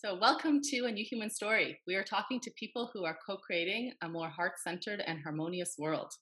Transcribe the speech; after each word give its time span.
So, 0.00 0.14
welcome 0.14 0.60
to 0.62 0.84
A 0.84 0.92
New 0.92 1.04
Human 1.04 1.28
Story. 1.28 1.80
We 1.88 1.96
are 1.96 2.04
talking 2.04 2.38
to 2.42 2.52
people 2.52 2.88
who 2.94 3.04
are 3.04 3.18
co 3.26 3.36
creating 3.36 3.94
a 4.00 4.08
more 4.08 4.28
heart 4.28 4.52
centered 4.62 5.02
and 5.04 5.20
harmonious 5.20 5.74
world. 5.76 6.12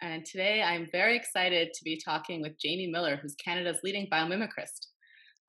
And 0.00 0.24
today 0.24 0.62
I'm 0.62 0.88
very 0.90 1.14
excited 1.14 1.74
to 1.74 1.84
be 1.84 2.00
talking 2.02 2.40
with 2.40 2.58
Jamie 2.58 2.86
Miller, 2.86 3.18
who's 3.20 3.34
Canada's 3.34 3.80
leading 3.84 4.08
biomimicrist. 4.10 4.86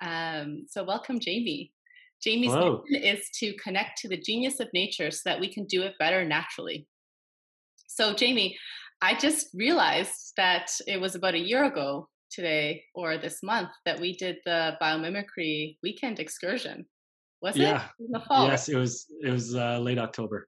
Um, 0.01 0.65
so, 0.69 0.83
welcome, 0.83 1.21
Jamie. 1.21 1.71
Jamie's 2.21 2.51
Hello. 2.51 2.83
mission 2.89 3.17
is 3.17 3.29
to 3.35 3.53
connect 3.63 3.97
to 3.99 4.09
the 4.09 4.19
genius 4.19 4.59
of 4.59 4.67
nature 4.73 5.09
so 5.09 5.21
that 5.23 5.39
we 5.39 5.47
can 5.47 5.63
do 5.63 5.83
it 5.83 5.93
better 5.99 6.25
naturally. 6.25 6.85
So, 7.87 8.13
Jamie, 8.13 8.57
I 9.01 9.17
just 9.17 9.47
realized 9.53 10.33
that 10.35 10.69
it 10.85 10.99
was 10.99 11.15
about 11.15 11.35
a 11.35 11.39
year 11.39 11.63
ago 11.63 12.09
today 12.29 12.83
or 12.93 13.17
this 13.17 13.41
month 13.41 13.69
that 13.85 14.01
we 14.01 14.17
did 14.17 14.35
the 14.43 14.75
biomimicry 14.81 15.77
weekend 15.81 16.19
excursion. 16.19 16.85
Was 17.41 17.55
Yeah. 17.57 17.89
it 17.99 18.05
in 18.05 18.11
the 18.11 18.19
fall? 18.19 18.47
Yes, 18.47 18.69
it 18.69 18.75
was. 18.75 19.05
It 19.21 19.29
was 19.29 19.55
uh, 19.55 19.79
late 19.79 19.97
October. 19.97 20.47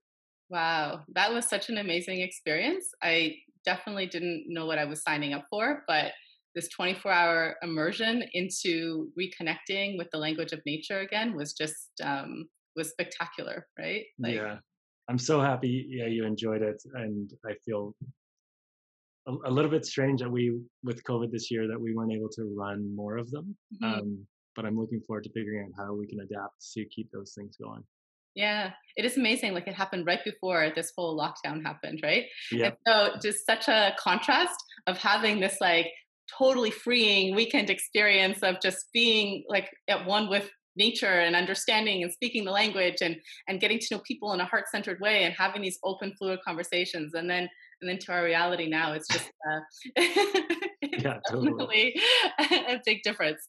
Wow, 0.50 1.04
that 1.14 1.32
was 1.32 1.48
such 1.48 1.70
an 1.70 1.78
amazing 1.78 2.22
experience. 2.22 2.92
I 3.02 3.38
definitely 3.64 4.08
didn't 4.08 4.46
know 4.48 4.66
what 4.66 4.78
I 4.78 4.86
was 4.86 5.02
signing 5.02 5.34
up 5.34 5.46
for, 5.50 5.84
but 5.88 6.12
this 6.56 6.68
24 6.70 7.10
hour 7.12 7.56
immersion 7.62 8.24
into 8.34 9.10
reconnecting 9.18 9.98
with 9.98 10.10
the 10.12 10.18
language 10.18 10.52
of 10.52 10.60
nature 10.66 11.00
again 11.00 11.36
was 11.38 11.54
just 11.54 11.92
um, 12.04 12.50
was 12.76 12.90
spectacular, 12.90 13.68
right? 13.80 14.04
Like, 14.20 14.36
yeah, 14.36 14.58
I'm 15.08 15.18
so 15.18 15.40
happy. 15.40 15.86
Yeah, 15.88 16.08
you 16.08 16.26
enjoyed 16.26 16.62
it, 16.62 16.82
and 16.96 17.32
I 17.46 17.54
feel 17.66 17.96
a, 19.28 19.32
a 19.46 19.52
little 19.52 19.72
bit 19.72 19.86
strange 19.86 20.20
that 20.22 20.30
we, 20.30 20.60
with 20.84 21.02
COVID 21.06 21.32
this 21.32 21.50
year, 21.50 21.68
that 21.70 21.80
we 21.80 21.94
weren't 21.94 22.12
able 22.12 22.30
to 22.30 22.44
run 22.58 22.94
more 22.94 23.16
of 23.16 23.32
them. 23.32 23.56
mhm. 23.82 24.00
Um, 24.00 24.28
but 24.56 24.66
I'm 24.66 24.78
looking 24.78 25.02
forward 25.02 25.24
to 25.26 25.32
figuring 25.32 25.66
out 25.66 25.86
how 25.86 25.94
we 25.94 26.08
can 26.08 26.20
adapt 26.20 26.72
to 26.74 26.86
keep 26.86 27.12
those 27.12 27.34
things 27.38 27.58
going. 27.58 27.84
Yeah, 28.36 28.72
it 28.96 29.04
is 29.04 29.18
amazing. 29.18 29.54
Like 29.54 29.68
it 29.68 29.74
happened 29.74 30.06
right 30.06 30.24
before 30.24 30.72
this 30.76 30.94
whole 30.96 31.18
lockdown 31.18 31.64
happened, 31.66 32.00
right? 32.02 32.26
Yeah, 32.52 32.68
And 32.68 32.76
so 32.88 33.12
just 33.22 33.46
such 33.46 33.68
a 33.68 33.94
contrast 34.00 34.56
of 34.88 34.98
having 34.98 35.40
this 35.40 35.58
like 35.60 35.88
totally 36.38 36.72
freeing 36.72 37.36
weekend 37.36 37.70
experience 37.70 38.40
of 38.42 38.62
just 38.62 38.86
being 38.94 39.44
like 39.50 39.70
at 39.90 40.06
one 40.06 40.30
with 40.30 40.50
nature 40.78 41.20
and 41.20 41.36
understanding 41.36 42.04
and 42.04 42.14
speaking 42.14 42.46
the 42.46 42.52
language 42.52 42.98
and 43.02 43.18
and 43.50 43.60
getting 43.60 43.78
to 43.78 43.88
know 43.92 44.02
people 44.08 44.32
in 44.32 44.40
a 44.40 44.46
heart-centered 44.46 45.00
way 45.02 45.24
and 45.24 45.34
having 45.38 45.62
these 45.62 45.78
open 45.84 46.14
fluid 46.18 46.40
conversations 46.46 47.14
and 47.14 47.30
then 47.30 47.50
and 47.82 47.90
then 47.90 47.98
to 48.00 48.14
our 48.14 48.24
reality 48.24 48.70
now 48.70 48.94
it's 48.94 49.08
just 49.10 49.30
uh, 49.52 50.02
Yeah, 51.04 51.20
totally. 51.30 51.96
a 52.40 52.80
big 52.86 53.02
difference 53.04 53.42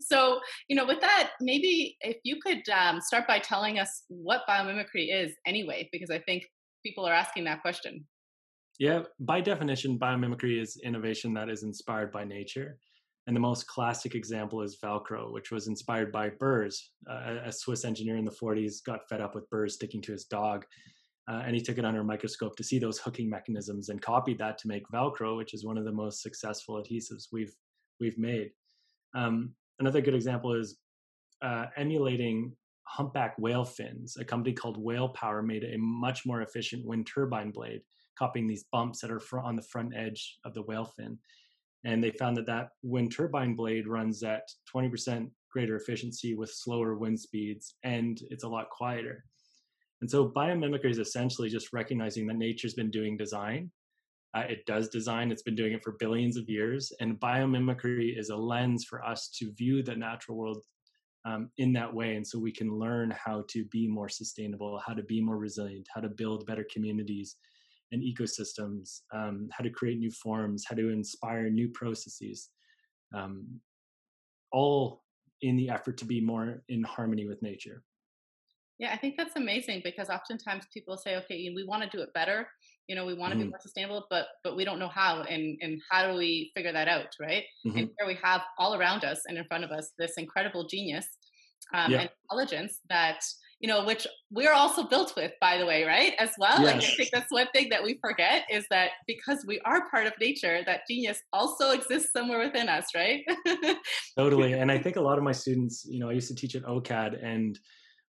so 0.00 0.40
you 0.68 0.76
know 0.76 0.86
with 0.86 1.00
that 1.00 1.30
maybe 1.40 1.96
if 2.00 2.16
you 2.24 2.36
could 2.44 2.62
um, 2.68 3.00
start 3.00 3.26
by 3.26 3.38
telling 3.38 3.78
us 3.78 4.02
what 4.08 4.42
biomimicry 4.48 5.08
is 5.12 5.32
anyway 5.46 5.88
because 5.92 6.10
i 6.10 6.18
think 6.18 6.44
people 6.84 7.06
are 7.06 7.12
asking 7.12 7.44
that 7.44 7.62
question 7.62 8.04
yeah. 8.78 9.02
By 9.20 9.40
definition, 9.40 9.98
biomimicry 9.98 10.60
is 10.60 10.78
innovation 10.82 11.32
that 11.34 11.48
is 11.48 11.62
inspired 11.62 12.12
by 12.12 12.24
nature. 12.24 12.78
And 13.26 13.34
the 13.34 13.40
most 13.40 13.66
classic 13.66 14.14
example 14.14 14.62
is 14.62 14.78
Velcro, 14.82 15.32
which 15.32 15.50
was 15.50 15.66
inspired 15.66 16.12
by 16.12 16.30
burrs. 16.38 16.92
Uh, 17.10 17.38
a 17.44 17.52
Swiss 17.52 17.84
engineer 17.84 18.16
in 18.16 18.24
the 18.24 18.30
40s 18.30 18.84
got 18.84 19.08
fed 19.08 19.20
up 19.20 19.34
with 19.34 19.50
burrs 19.50 19.74
sticking 19.74 20.00
to 20.02 20.12
his 20.12 20.24
dog, 20.24 20.64
uh, 21.28 21.42
and 21.44 21.54
he 21.54 21.62
took 21.62 21.78
it 21.78 21.84
under 21.84 22.00
a 22.00 22.04
microscope 22.04 22.56
to 22.56 22.64
see 22.64 22.78
those 22.78 22.98
hooking 22.98 23.28
mechanisms 23.28 23.88
and 23.88 24.00
copied 24.00 24.38
that 24.38 24.58
to 24.58 24.68
make 24.68 24.88
Velcro, 24.92 25.36
which 25.36 25.54
is 25.54 25.64
one 25.64 25.76
of 25.76 25.84
the 25.84 25.92
most 25.92 26.22
successful 26.22 26.82
adhesives 26.82 27.26
we've 27.32 27.54
we've 28.00 28.18
made. 28.18 28.50
Um, 29.14 29.54
another 29.80 30.00
good 30.00 30.14
example 30.14 30.52
is 30.52 30.76
uh, 31.42 31.66
emulating 31.76 32.52
humpback 32.84 33.34
whale 33.38 33.64
fins. 33.64 34.16
A 34.18 34.24
company 34.24 34.54
called 34.54 34.76
Whale 34.76 35.08
Power 35.08 35.42
made 35.42 35.64
a 35.64 35.78
much 35.78 36.24
more 36.24 36.42
efficient 36.42 36.86
wind 36.86 37.06
turbine 37.06 37.50
blade, 37.50 37.80
copying 38.18 38.46
these 38.46 38.64
bumps 38.70 39.00
that 39.00 39.10
are 39.10 39.20
fr- 39.20 39.40
on 39.40 39.56
the 39.56 39.62
front 39.62 39.94
edge 39.96 40.38
of 40.44 40.54
the 40.54 40.62
whale 40.62 40.84
fin 40.84 41.18
and 41.86 42.02
they 42.02 42.10
found 42.10 42.36
that 42.36 42.46
that 42.46 42.70
wind 42.82 43.12
turbine 43.12 43.54
blade 43.54 43.86
runs 43.86 44.22
at 44.24 44.42
20% 44.74 45.30
greater 45.52 45.76
efficiency 45.76 46.34
with 46.34 46.50
slower 46.50 46.96
wind 46.96 47.18
speeds 47.18 47.76
and 47.84 48.20
it's 48.30 48.44
a 48.44 48.48
lot 48.48 48.68
quieter 48.70 49.24
and 50.00 50.10
so 50.10 50.28
biomimicry 50.28 50.90
is 50.90 50.98
essentially 50.98 51.48
just 51.48 51.72
recognizing 51.72 52.26
that 52.26 52.36
nature's 52.36 52.74
been 52.74 52.90
doing 52.90 53.16
design 53.16 53.70
uh, 54.34 54.44
it 54.48 54.64
does 54.66 54.88
design 54.88 55.30
it's 55.30 55.42
been 55.42 55.54
doing 55.54 55.72
it 55.72 55.82
for 55.82 55.96
billions 55.98 56.36
of 56.36 56.48
years 56.48 56.92
and 57.00 57.20
biomimicry 57.20 58.18
is 58.18 58.30
a 58.30 58.36
lens 58.36 58.84
for 58.84 59.04
us 59.04 59.28
to 59.28 59.52
view 59.54 59.82
the 59.82 59.94
natural 59.94 60.36
world 60.36 60.62
um, 61.24 61.50
in 61.58 61.72
that 61.72 61.92
way 61.92 62.16
and 62.16 62.26
so 62.26 62.38
we 62.38 62.52
can 62.52 62.78
learn 62.78 63.12
how 63.12 63.44
to 63.48 63.64
be 63.66 63.88
more 63.88 64.08
sustainable 64.08 64.80
how 64.86 64.94
to 64.94 65.02
be 65.02 65.20
more 65.20 65.38
resilient 65.38 65.86
how 65.94 66.00
to 66.00 66.08
build 66.08 66.46
better 66.46 66.66
communities 66.72 67.36
and 67.92 68.02
ecosystems, 68.02 69.00
um, 69.12 69.48
how 69.52 69.62
to 69.62 69.70
create 69.70 69.98
new 69.98 70.10
forms, 70.10 70.64
how 70.68 70.76
to 70.76 70.90
inspire 70.90 71.48
new 71.48 71.68
processes, 71.68 72.50
um, 73.14 73.46
all 74.52 75.02
in 75.42 75.56
the 75.56 75.70
effort 75.70 75.96
to 75.98 76.04
be 76.04 76.20
more 76.20 76.62
in 76.68 76.82
harmony 76.82 77.26
with 77.26 77.42
nature. 77.42 77.82
Yeah, 78.78 78.92
I 78.92 78.98
think 78.98 79.16
that's 79.16 79.36
amazing 79.36 79.80
because 79.82 80.10
oftentimes 80.10 80.66
people 80.72 80.98
say, 80.98 81.16
okay, 81.16 81.50
we 81.54 81.64
want 81.64 81.82
to 81.82 81.88
do 81.96 82.02
it 82.02 82.12
better. 82.12 82.46
You 82.88 82.94
know, 82.94 83.06
we 83.06 83.14
want 83.14 83.32
to 83.32 83.38
be 83.38 83.44
Mhm. 83.44 83.50
more 83.50 83.58
sustainable, 83.60 84.06
but 84.10 84.26
but 84.44 84.54
we 84.56 84.64
don't 84.64 84.78
know 84.78 84.88
how, 84.88 85.22
and 85.22 85.58
and 85.62 85.80
how 85.90 86.10
do 86.12 86.18
we 86.18 86.52
figure 86.54 86.72
that 86.72 86.86
out, 86.88 87.08
right? 87.20 87.44
And 87.74 87.86
Mhm. 87.86 87.96
here 87.98 88.06
we 88.06 88.14
have 88.22 88.42
all 88.58 88.74
around 88.74 89.02
us 89.04 89.22
and 89.26 89.38
in 89.38 89.44
front 89.46 89.64
of 89.64 89.70
us 89.70 89.92
this 89.98 90.14
incredible 90.18 90.66
genius 90.68 91.06
um, 91.74 91.92
Yeah. 91.92 91.98
and 91.98 92.10
intelligence 92.30 92.80
that 92.88 93.20
you 93.58 93.68
know, 93.68 93.86
which 93.86 94.06
we're 94.30 94.52
also 94.52 94.86
built 94.86 95.16
with, 95.16 95.32
by 95.40 95.56
the 95.56 95.64
way, 95.64 95.82
right? 95.84 96.12
As 96.18 96.30
well. 96.38 96.62
Like 96.62 96.76
I 96.84 96.90
think 96.98 97.08
that's 97.10 97.32
one 97.32 97.46
thing 97.54 97.70
that 97.70 97.82
we 97.82 97.98
forget 98.02 98.44
is 98.50 98.66
that 98.68 98.90
because 99.06 99.46
we 99.48 99.60
are 99.60 99.88
part 99.88 100.06
of 100.06 100.12
nature, 100.20 100.62
that 100.66 100.82
genius 100.86 101.22
also 101.32 101.70
exists 101.70 102.12
somewhere 102.12 102.38
within 102.38 102.68
us, 102.68 102.88
right? 102.94 103.24
Totally. 104.16 104.54
And 104.54 104.72
I 104.72 104.78
think 104.78 104.96
a 104.96 105.00
lot 105.00 105.18
of 105.18 105.24
my 105.24 105.32
students, 105.32 105.84
you 105.88 105.98
know, 106.00 106.08
I 106.08 106.12
used 106.12 106.28
to 106.28 106.34
teach 106.34 106.54
at 106.54 106.62
OCAD 106.64 107.22
and 107.22 107.58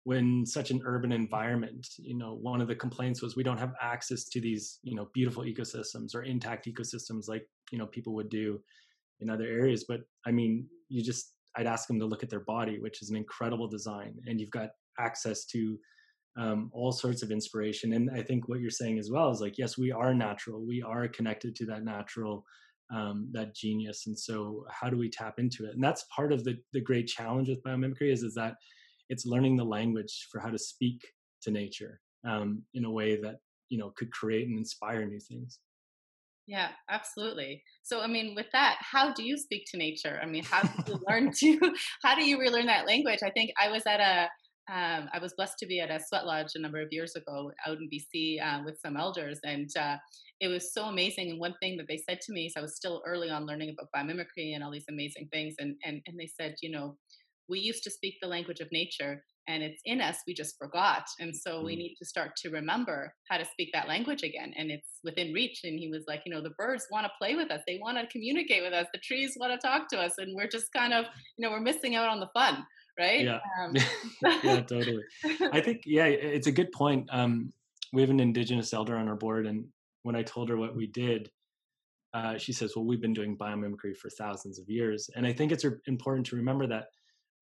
when 0.07 0.45
such 0.45 0.71
an 0.71 0.81
urban 0.85 1.11
environment, 1.11 1.85
you 1.97 2.15
know, 2.17 2.33
one 2.33 2.61
of 2.61 2.69
the 2.69 2.75
complaints 2.75 3.21
was 3.21 3.35
we 3.35 3.43
don't 3.43 3.57
have 3.57 3.73
access 3.81 4.23
to 4.23 4.39
these, 4.39 4.79
you 4.81 4.95
know, 4.95 5.09
beautiful 5.13 5.43
ecosystems 5.43 6.15
or 6.15 6.23
intact 6.23 6.65
ecosystems 6.65 7.27
like, 7.27 7.45
you 7.71 7.77
know, 7.77 7.87
people 7.87 8.13
would 8.13 8.29
do 8.29 8.57
in 9.19 9.29
other 9.29 9.43
areas. 9.43 9.83
But 9.85 10.03
I 10.25 10.31
mean, 10.31 10.65
you 10.87 11.03
just, 11.03 11.33
I'd 11.57 11.67
ask 11.67 11.89
them 11.89 11.99
to 11.99 12.05
look 12.05 12.23
at 12.23 12.29
their 12.29 12.39
body, 12.39 12.79
which 12.79 13.01
is 13.01 13.09
an 13.09 13.17
incredible 13.17 13.67
design, 13.67 14.13
and 14.27 14.39
you've 14.39 14.49
got 14.49 14.69
access 14.97 15.43
to 15.47 15.77
um, 16.37 16.69
all 16.71 16.93
sorts 16.93 17.21
of 17.21 17.29
inspiration. 17.29 17.91
And 17.91 18.09
I 18.09 18.21
think 18.21 18.47
what 18.47 18.61
you're 18.61 18.69
saying 18.69 18.99
as 18.99 19.11
well 19.11 19.29
is 19.29 19.41
like, 19.41 19.57
yes, 19.57 19.77
we 19.77 19.91
are 19.91 20.13
natural. 20.13 20.65
We 20.65 20.81
are 20.81 21.09
connected 21.09 21.53
to 21.57 21.65
that 21.65 21.83
natural, 21.83 22.45
um, 22.95 23.27
that 23.33 23.53
genius. 23.53 24.07
And 24.07 24.17
so, 24.17 24.63
how 24.71 24.89
do 24.89 24.95
we 24.95 25.09
tap 25.09 25.33
into 25.37 25.65
it? 25.65 25.73
And 25.73 25.83
that's 25.83 26.05
part 26.15 26.31
of 26.31 26.45
the 26.45 26.55
the 26.71 26.79
great 26.79 27.07
challenge 27.07 27.49
with 27.49 27.61
biomimicry 27.61 28.09
is 28.09 28.23
is 28.23 28.35
that 28.35 28.55
it's 29.09 29.25
learning 29.25 29.57
the 29.57 29.63
language 29.63 30.27
for 30.31 30.39
how 30.39 30.49
to 30.49 30.57
speak 30.57 31.01
to 31.41 31.51
nature 31.51 32.01
um, 32.27 32.63
in 32.73 32.85
a 32.85 32.91
way 32.91 33.15
that 33.21 33.37
you 33.69 33.77
know 33.77 33.91
could 33.95 34.11
create 34.11 34.47
and 34.47 34.57
inspire 34.57 35.05
new 35.05 35.19
things. 35.19 35.59
Yeah, 36.47 36.69
absolutely. 36.89 37.61
So, 37.83 38.01
I 38.01 38.07
mean, 38.07 38.33
with 38.33 38.45
that, 38.53 38.77
how 38.79 39.13
do 39.13 39.21
you 39.21 39.37
speak 39.37 39.65
to 39.71 39.77
nature? 39.77 40.17
I 40.23 40.25
mean, 40.25 40.45
how 40.45 40.61
do 40.61 40.69
you 40.87 40.99
learn 41.09 41.31
to, 41.39 41.73
how 42.03 42.15
do 42.15 42.23
you 42.23 42.39
relearn 42.39 42.67
that 42.67 42.87
language? 42.87 43.19
I 43.21 43.31
think 43.31 43.51
I 43.61 43.69
was 43.69 43.83
at 43.85 43.99
a, 43.99 44.29
um, 44.73 45.09
I 45.13 45.19
was 45.21 45.33
blessed 45.35 45.59
to 45.59 45.65
be 45.65 45.81
at 45.81 45.91
a 45.91 45.99
sweat 45.99 46.25
lodge 46.25 46.53
a 46.55 46.59
number 46.59 46.81
of 46.81 46.87
years 46.91 47.15
ago 47.15 47.51
out 47.65 47.77
in 47.77 47.89
BC 47.89 48.41
uh, 48.41 48.63
with 48.65 48.77
some 48.81 48.97
elders, 48.97 49.39
and 49.43 49.69
uh, 49.79 49.95
it 50.41 50.49
was 50.49 50.73
so 50.73 50.85
amazing. 50.85 51.31
And 51.31 51.39
one 51.39 51.55
thing 51.61 51.77
that 51.77 51.87
they 51.87 51.97
said 51.97 52.19
to 52.21 52.33
me 52.33 52.47
is 52.47 52.53
I 52.57 52.61
was 52.61 52.75
still 52.75 53.01
early 53.05 53.29
on 53.29 53.45
learning 53.45 53.69
about 53.69 53.89
biomimicry 53.95 54.55
and 54.55 54.63
all 54.63 54.71
these 54.71 54.89
amazing 54.89 55.29
things, 55.31 55.55
and 55.59 55.75
and 55.85 56.01
and 56.05 56.19
they 56.19 56.27
said, 56.27 56.55
you 56.61 56.69
know, 56.69 56.97
we 57.49 57.59
used 57.59 57.83
to 57.83 57.91
speak 57.91 58.15
the 58.21 58.27
language 58.27 58.59
of 58.59 58.71
nature, 58.71 59.23
and 59.47 59.63
it's 59.63 59.81
in 59.85 60.01
us. 60.01 60.17
We 60.27 60.33
just 60.33 60.57
forgot, 60.57 61.05
and 61.19 61.33
so 61.35 61.61
we 61.63 61.73
Mm. 61.75 61.77
need 61.77 61.95
to 61.99 62.05
start 62.05 62.35
to 62.37 62.49
remember 62.49 63.13
how 63.29 63.37
to 63.37 63.45
speak 63.45 63.69
that 63.73 63.87
language 63.87 64.23
again. 64.23 64.53
And 64.57 64.69
it's 64.71 64.99
within 65.03 65.31
reach. 65.33 65.61
And 65.63 65.79
he 65.79 65.87
was 65.87 66.03
like, 66.07 66.23
you 66.25 66.33
know, 66.33 66.41
the 66.41 66.49
birds 66.57 66.85
want 66.91 67.05
to 67.05 67.11
play 67.17 67.35
with 67.35 67.49
us. 67.49 67.61
They 67.65 67.79
want 67.81 67.97
to 67.97 68.07
communicate 68.07 68.61
with 68.63 68.73
us. 68.73 68.87
The 68.93 68.99
trees 68.99 69.37
want 69.39 69.53
to 69.59 69.67
talk 69.67 69.87
to 69.89 69.99
us, 69.99 70.13
and 70.17 70.35
we're 70.35 70.49
just 70.49 70.71
kind 70.73 70.93
of, 70.93 71.05
you 71.37 71.45
know, 71.45 71.51
we're 71.51 71.61
missing 71.61 71.95
out 71.95 72.09
on 72.09 72.19
the 72.19 72.27
fun, 72.33 72.65
right? 72.99 73.23
Yeah. 73.23 73.39
Um, 73.61 73.73
yeah, 74.43 74.61
totally. 74.61 75.03
I 75.53 75.61
think 75.61 75.83
yeah, 75.85 76.05
it's 76.05 76.47
a 76.47 76.51
good 76.51 76.71
point. 76.73 77.07
Um, 77.11 77.53
we 77.93 78.01
have 78.01 78.09
an 78.09 78.19
indigenous 78.19 78.73
elder 78.73 78.97
on 78.97 79.07
our 79.07 79.15
board, 79.15 79.47
and 79.47 79.65
when 80.03 80.15
I 80.17 80.23
told 80.23 80.49
her 80.49 80.57
what 80.57 80.75
we 80.75 80.87
did, 80.87 81.31
uh, 82.13 82.37
she 82.37 82.51
says, 82.51 82.75
"Well, 82.75 82.85
we've 82.85 83.01
been 83.01 83.13
doing 83.13 83.37
biomimicry 83.37 83.95
for 83.95 84.09
thousands 84.09 84.59
of 84.59 84.69
years," 84.69 85.09
and 85.15 85.25
I 85.25 85.31
think 85.31 85.53
it's 85.53 85.65
important 85.87 86.25
to 86.27 86.35
remember 86.35 86.67
that 86.67 86.87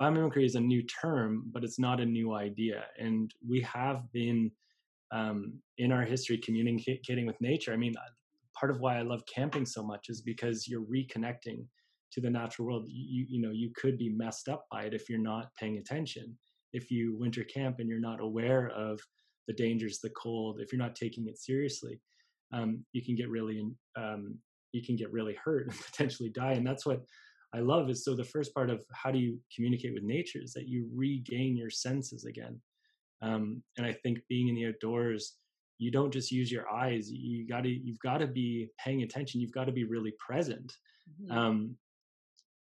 biomimicry 0.02 0.46
is 0.46 0.56
a 0.56 0.60
new 0.60 0.84
term, 0.84 1.44
but 1.52 1.64
it's 1.64 1.80
not 1.80 2.02
a 2.02 2.06
new 2.06 2.34
idea, 2.34 2.86
and 3.00 3.32
we 3.48 3.62
have 3.62 4.12
been 4.12 4.52
um, 5.12 5.54
in 5.78 5.92
our 5.92 6.04
history 6.04 6.38
communicating 6.38 7.26
with 7.26 7.40
nature. 7.40 7.74
I 7.74 7.78
mean, 7.78 7.94
part 8.60 8.72
of 8.72 8.80
why 8.80 8.98
I 8.98 9.04
love 9.04 9.24
camping 9.34 9.66
so 9.66 9.84
much 9.84 10.08
is 10.10 10.22
because 10.22 10.68
you're 10.68 10.86
reconnecting 10.86 11.66
to 12.12 12.22
the 12.22 12.30
natural 12.30 12.68
world. 12.68 12.86
You 12.88 13.26
you 13.30 13.42
know 13.42 13.52
you 13.52 13.72
could 13.76 13.98
be 13.98 14.10
messed 14.10 14.50
up 14.50 14.66
by 14.72 14.84
it 14.84 14.94
if 14.94 15.10
you're 15.10 15.20
not 15.20 15.50
paying 15.60 15.78
attention 15.78 16.38
if 16.76 16.92
you 16.92 17.16
winter 17.18 17.44
camp 17.46 17.80
and 17.80 17.88
you're 17.88 18.00
not 18.00 18.20
aware 18.20 18.68
of 18.76 19.00
the 19.48 19.54
dangers, 19.54 20.00
the 20.00 20.10
cold, 20.10 20.60
if 20.60 20.72
you're 20.74 20.82
not 20.82 20.96
taking 20.96 21.26
it 21.28 21.40
seriously, 21.40 22.02
um, 22.54 22.84
you 22.92 23.02
can 23.02 23.16
get 23.16 23.30
really 23.30 23.66
um, 23.98 24.38
you 24.74 24.84
can 24.86 24.98
get 24.98 25.12
really 25.12 25.38
hurt 25.44 25.68
and 25.68 25.80
potentially 25.92 26.30
die. 26.30 26.52
And 26.52 26.68
that's 26.68 26.86
what 26.86 27.02
I 27.56 27.60
love 27.60 27.90
is 27.90 28.04
so 28.04 28.16
the 28.16 28.24
first 28.24 28.54
part 28.54 28.70
of 28.70 28.82
how 28.92 29.12
do 29.12 29.20
you 29.20 29.40
communicate 29.54 29.94
with 29.94 30.04
nature 30.04 30.40
is 30.44 30.54
that 30.54 30.68
you 30.68 30.90
regain 30.94 31.56
your 31.56 31.70
senses 31.70 32.26
again. 32.26 32.60
Um, 33.22 33.64
and 33.78 33.86
I 33.86 33.94
think 33.94 34.20
being 34.28 34.50
in 34.50 34.56
the 34.56 34.68
outdoors, 34.68 35.38
you 35.78 35.92
don't 35.92 36.12
just 36.12 36.32
use 36.32 36.52
your 36.52 36.70
eyes. 36.70 37.10
You 37.10 37.48
got 37.48 37.62
to 37.62 37.70
you've 37.70 38.00
got 38.00 38.20
to 38.20 38.28
be 38.28 38.70
paying 38.84 39.04
attention. 39.04 39.42
You've 39.42 39.52
got 39.52 39.66
to 39.66 39.72
be 39.72 39.86
really 39.86 40.14
present. 40.20 40.74
Mm-hmm. 41.22 41.38
Um, 41.38 41.76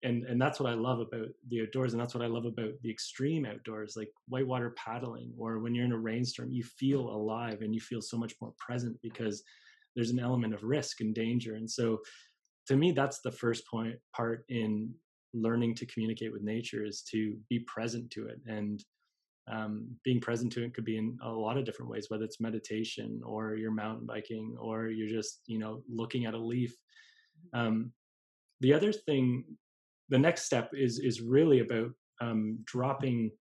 and 0.03 0.23
and 0.25 0.41
that's 0.41 0.59
what 0.59 0.69
I 0.69 0.75
love 0.75 0.99
about 0.99 1.29
the 1.47 1.61
outdoors, 1.61 1.93
and 1.93 2.01
that's 2.01 2.13
what 2.13 2.23
I 2.23 2.27
love 2.27 2.45
about 2.45 2.73
the 2.81 2.91
extreme 2.91 3.45
outdoors, 3.45 3.95
like 3.95 4.09
whitewater 4.27 4.71
paddling, 4.71 5.33
or 5.37 5.59
when 5.59 5.73
you're 5.73 5.85
in 5.85 5.93
a 5.93 5.97
rainstorm, 5.97 6.51
you 6.51 6.63
feel 6.63 7.01
alive 7.01 7.61
and 7.61 7.73
you 7.73 7.81
feel 7.81 8.01
so 8.01 8.17
much 8.17 8.33
more 8.41 8.53
present 8.57 8.97
because 9.01 9.43
there's 9.95 10.09
an 10.09 10.19
element 10.19 10.53
of 10.53 10.63
risk 10.63 11.01
and 11.01 11.15
danger. 11.15 11.55
And 11.55 11.69
so, 11.69 11.99
to 12.67 12.75
me, 12.75 12.91
that's 12.91 13.19
the 13.21 13.31
first 13.31 13.67
point 13.67 13.95
part 14.15 14.45
in 14.49 14.93
learning 15.33 15.75
to 15.75 15.85
communicate 15.85 16.31
with 16.31 16.43
nature 16.43 16.85
is 16.85 17.01
to 17.11 17.35
be 17.49 17.59
present 17.59 18.09
to 18.11 18.27
it. 18.27 18.39
And 18.47 18.83
um, 19.51 19.87
being 20.03 20.21
present 20.21 20.53
to 20.53 20.63
it 20.63 20.73
could 20.73 20.85
be 20.85 20.97
in 20.97 21.17
a 21.23 21.29
lot 21.29 21.57
of 21.57 21.65
different 21.65 21.91
ways 21.91 22.05
whether 22.07 22.23
it's 22.23 22.39
meditation 22.39 23.19
or 23.25 23.55
you're 23.55 23.71
mountain 23.71 24.05
biking 24.05 24.55
or 24.57 24.87
you're 24.87 25.09
just 25.09 25.41
you 25.47 25.59
know 25.59 25.83
looking 25.89 26.25
at 26.25 26.33
a 26.33 26.37
leaf. 26.37 26.73
Um, 27.53 27.91
the 28.61 28.73
other 28.73 28.93
thing 28.93 29.43
the 30.09 30.17
next 30.17 30.43
step 30.43 30.71
is 30.73 30.99
is 30.99 31.21
really 31.21 31.59
about 31.59 31.91
um, 32.21 32.59
dropping 32.65 33.31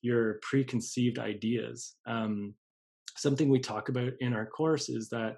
your 0.00 0.38
preconceived 0.42 1.18
ideas. 1.18 1.96
Um, 2.06 2.54
something 3.16 3.48
we 3.48 3.58
talk 3.58 3.88
about 3.88 4.12
in 4.20 4.32
our 4.32 4.46
course 4.46 4.88
is 4.88 5.08
that 5.10 5.36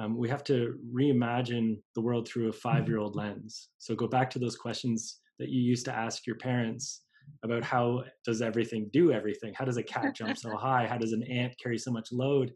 um, 0.00 0.16
we 0.16 0.28
have 0.30 0.42
to 0.44 0.78
reimagine 0.94 1.76
the 1.94 2.00
world 2.00 2.26
through 2.26 2.48
a 2.48 2.52
five-year-old 2.52 3.16
mm-hmm. 3.16 3.32
lens. 3.32 3.68
So 3.78 3.94
go 3.94 4.06
back 4.06 4.30
to 4.30 4.38
those 4.38 4.56
questions 4.56 5.20
that 5.38 5.50
you 5.50 5.60
used 5.60 5.84
to 5.86 5.94
ask 5.94 6.26
your 6.26 6.36
parents 6.36 7.02
about 7.44 7.62
how 7.62 8.04
does 8.24 8.40
everything 8.40 8.88
do 8.92 9.12
everything? 9.12 9.52
How 9.54 9.64
does 9.64 9.76
a 9.76 9.82
cat 9.82 10.16
jump 10.16 10.38
so 10.38 10.56
high? 10.56 10.86
How 10.86 10.96
does 10.96 11.12
an 11.12 11.22
ant 11.24 11.54
carry 11.62 11.78
so 11.78 11.90
much 11.90 12.08
load? 12.12 12.52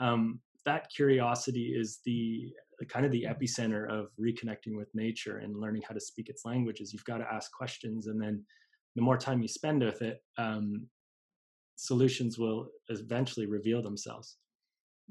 Um, 0.00 0.40
that 0.64 0.88
curiosity 0.94 1.74
is 1.76 2.00
the 2.04 2.52
kind 2.88 3.06
of 3.06 3.12
the 3.12 3.24
epicenter 3.28 3.88
of 3.88 4.08
reconnecting 4.20 4.76
with 4.76 4.88
nature 4.92 5.38
and 5.38 5.56
learning 5.56 5.82
how 5.86 5.94
to 5.94 6.00
speak 6.00 6.28
its 6.28 6.44
languages. 6.44 6.92
You've 6.92 7.04
got 7.04 7.18
to 7.18 7.32
ask 7.32 7.52
questions, 7.52 8.08
and 8.08 8.20
then 8.20 8.44
the 8.96 9.02
more 9.02 9.16
time 9.16 9.40
you 9.40 9.48
spend 9.48 9.84
with 9.84 10.02
it, 10.02 10.18
um, 10.36 10.88
solutions 11.76 12.38
will 12.38 12.68
eventually 12.88 13.46
reveal 13.46 13.82
themselves. 13.82 14.36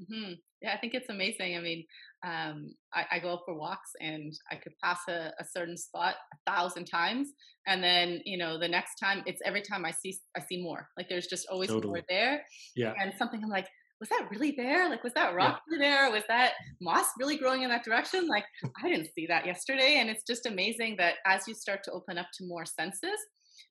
Mm-hmm. 0.00 0.34
Yeah, 0.62 0.72
I 0.72 0.78
think 0.78 0.94
it's 0.94 1.08
amazing. 1.08 1.56
I 1.56 1.60
mean, 1.60 1.84
um, 2.24 2.74
I, 2.94 3.04
I, 3.12 3.18
go 3.18 3.40
for 3.44 3.54
walks 3.54 3.90
and 4.00 4.32
I 4.50 4.54
could 4.54 4.74
pass 4.82 5.00
a, 5.08 5.32
a, 5.40 5.44
certain 5.44 5.76
spot 5.76 6.14
a 6.32 6.50
thousand 6.50 6.84
times, 6.84 7.28
and 7.66 7.82
then 7.82 8.20
you 8.24 8.38
know 8.38 8.60
the 8.60 8.68
next 8.68 8.94
time 9.02 9.24
it's 9.26 9.40
every 9.44 9.62
time 9.62 9.84
I 9.84 9.90
see 9.90 10.16
I 10.36 10.40
see 10.40 10.62
more. 10.62 10.88
Like 10.96 11.08
there's 11.08 11.26
just 11.26 11.48
always 11.50 11.68
totally. 11.68 11.94
more 11.94 12.02
there. 12.08 12.44
Yeah, 12.76 12.94
and 13.00 13.12
something 13.18 13.42
I'm 13.42 13.50
like, 13.50 13.66
was 14.02 14.08
that 14.08 14.26
really 14.32 14.50
there? 14.56 14.88
Like, 14.90 15.04
was 15.04 15.12
that 15.14 15.32
rock 15.32 15.62
yeah. 15.70 15.78
there? 15.78 16.10
Was 16.10 16.24
that 16.26 16.54
moss 16.80 17.06
really 17.20 17.36
growing 17.36 17.62
in 17.62 17.70
that 17.70 17.84
direction? 17.84 18.26
Like, 18.26 18.44
I 18.84 18.88
didn't 18.88 19.10
see 19.14 19.26
that 19.28 19.46
yesterday. 19.46 19.98
And 20.00 20.10
it's 20.10 20.24
just 20.26 20.44
amazing 20.44 20.96
that 20.98 21.14
as 21.24 21.46
you 21.46 21.54
start 21.54 21.84
to 21.84 21.92
open 21.92 22.18
up 22.18 22.26
to 22.38 22.44
more 22.44 22.64
senses, 22.64 23.18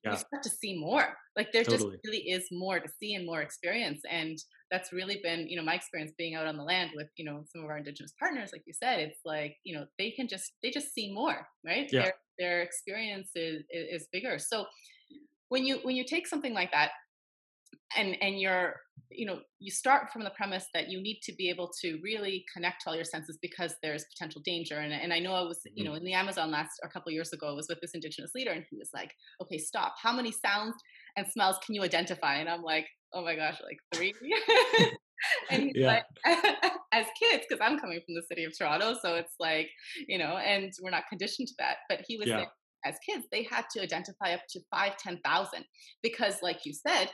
yeah. 0.04 0.12
you 0.12 0.16
start 0.18 0.42
to 0.42 0.50
see 0.50 0.78
more. 0.78 1.16
Like, 1.36 1.52
there 1.52 1.64
totally. 1.64 1.92
just 1.92 2.04
really 2.04 2.30
is 2.30 2.48
more 2.50 2.78
to 2.80 2.88
see 3.00 3.14
and 3.14 3.24
more 3.24 3.40
experience. 3.40 4.00
And 4.10 4.38
that's 4.70 4.92
really 4.92 5.20
been, 5.22 5.48
you 5.48 5.56
know, 5.56 5.62
my 5.62 5.74
experience 5.74 6.12
being 6.16 6.34
out 6.34 6.46
on 6.46 6.56
the 6.56 6.62
land 6.62 6.90
with, 6.94 7.08
you 7.16 7.24
know, 7.24 7.44
some 7.52 7.64
of 7.64 7.70
our 7.70 7.78
indigenous 7.78 8.12
partners, 8.18 8.50
like 8.52 8.62
you 8.66 8.72
said, 8.72 9.00
it's 9.00 9.20
like, 9.24 9.56
you 9.64 9.74
know, 9.74 9.86
they 9.98 10.10
can 10.10 10.28
just, 10.28 10.52
they 10.62 10.70
just 10.70 10.92
see 10.94 11.12
more, 11.12 11.46
right? 11.64 11.88
Yeah. 11.92 12.02
Their, 12.02 12.14
their 12.38 12.62
experience 12.62 13.30
is, 13.34 13.62
is 13.70 14.08
bigger. 14.12 14.38
So 14.38 14.66
when 15.48 15.64
you, 15.64 15.78
when 15.82 15.96
you 15.96 16.04
take 16.04 16.26
something 16.26 16.54
like 16.54 16.72
that, 16.72 16.90
and 17.96 18.16
and 18.20 18.40
you're 18.40 18.74
you 19.10 19.26
know 19.26 19.40
you 19.58 19.70
start 19.70 20.10
from 20.12 20.22
the 20.24 20.30
premise 20.30 20.66
that 20.74 20.88
you 20.88 21.00
need 21.00 21.20
to 21.22 21.34
be 21.34 21.48
able 21.50 21.70
to 21.80 21.98
really 22.02 22.44
connect 22.54 22.82
to 22.82 22.90
all 22.90 22.96
your 22.96 23.04
senses 23.04 23.38
because 23.40 23.74
there's 23.82 24.04
potential 24.16 24.40
danger 24.44 24.78
and, 24.78 24.92
and 24.92 25.12
i 25.12 25.18
know 25.18 25.34
i 25.34 25.42
was 25.42 25.58
mm-hmm. 25.58 25.78
you 25.78 25.84
know 25.84 25.94
in 25.94 26.04
the 26.04 26.12
amazon 26.12 26.50
last 26.50 26.72
a 26.82 26.88
couple 26.88 27.12
years 27.12 27.32
ago 27.32 27.48
i 27.48 27.52
was 27.52 27.66
with 27.68 27.80
this 27.80 27.92
indigenous 27.94 28.32
leader 28.34 28.50
and 28.50 28.64
he 28.70 28.76
was 28.76 28.90
like 28.94 29.12
okay 29.40 29.58
stop 29.58 29.94
how 30.02 30.12
many 30.12 30.32
sounds 30.32 30.74
and 31.16 31.26
smells 31.26 31.56
can 31.64 31.74
you 31.74 31.82
identify 31.82 32.36
and 32.36 32.48
i'm 32.48 32.62
like 32.62 32.86
oh 33.12 33.22
my 33.22 33.36
gosh 33.36 33.60
like 33.64 33.78
three 33.94 34.12
and 35.50 35.62
he's 35.62 35.72
yeah. 35.74 35.86
like 35.86 36.04
as 36.92 37.06
kids 37.18 37.44
because 37.48 37.64
i'm 37.64 37.78
coming 37.78 38.00
from 38.04 38.14
the 38.14 38.22
city 38.28 38.44
of 38.44 38.56
toronto 38.56 38.94
so 39.00 39.14
it's 39.14 39.34
like 39.38 39.68
you 40.08 40.18
know 40.18 40.36
and 40.38 40.72
we're 40.82 40.90
not 40.90 41.04
conditioned 41.08 41.48
to 41.48 41.54
that 41.58 41.76
but 41.88 42.00
he 42.06 42.16
was 42.16 42.28
yeah. 42.28 42.36
saying 42.36 42.48
as 42.84 42.96
kids 43.08 43.24
they 43.30 43.44
had 43.44 43.64
to 43.70 43.80
identify 43.80 44.32
up 44.32 44.40
to 44.48 44.60
five 44.70 44.96
ten 44.96 45.18
thousand 45.24 45.64
because 46.02 46.36
like 46.42 46.60
you 46.64 46.72
said 46.72 47.08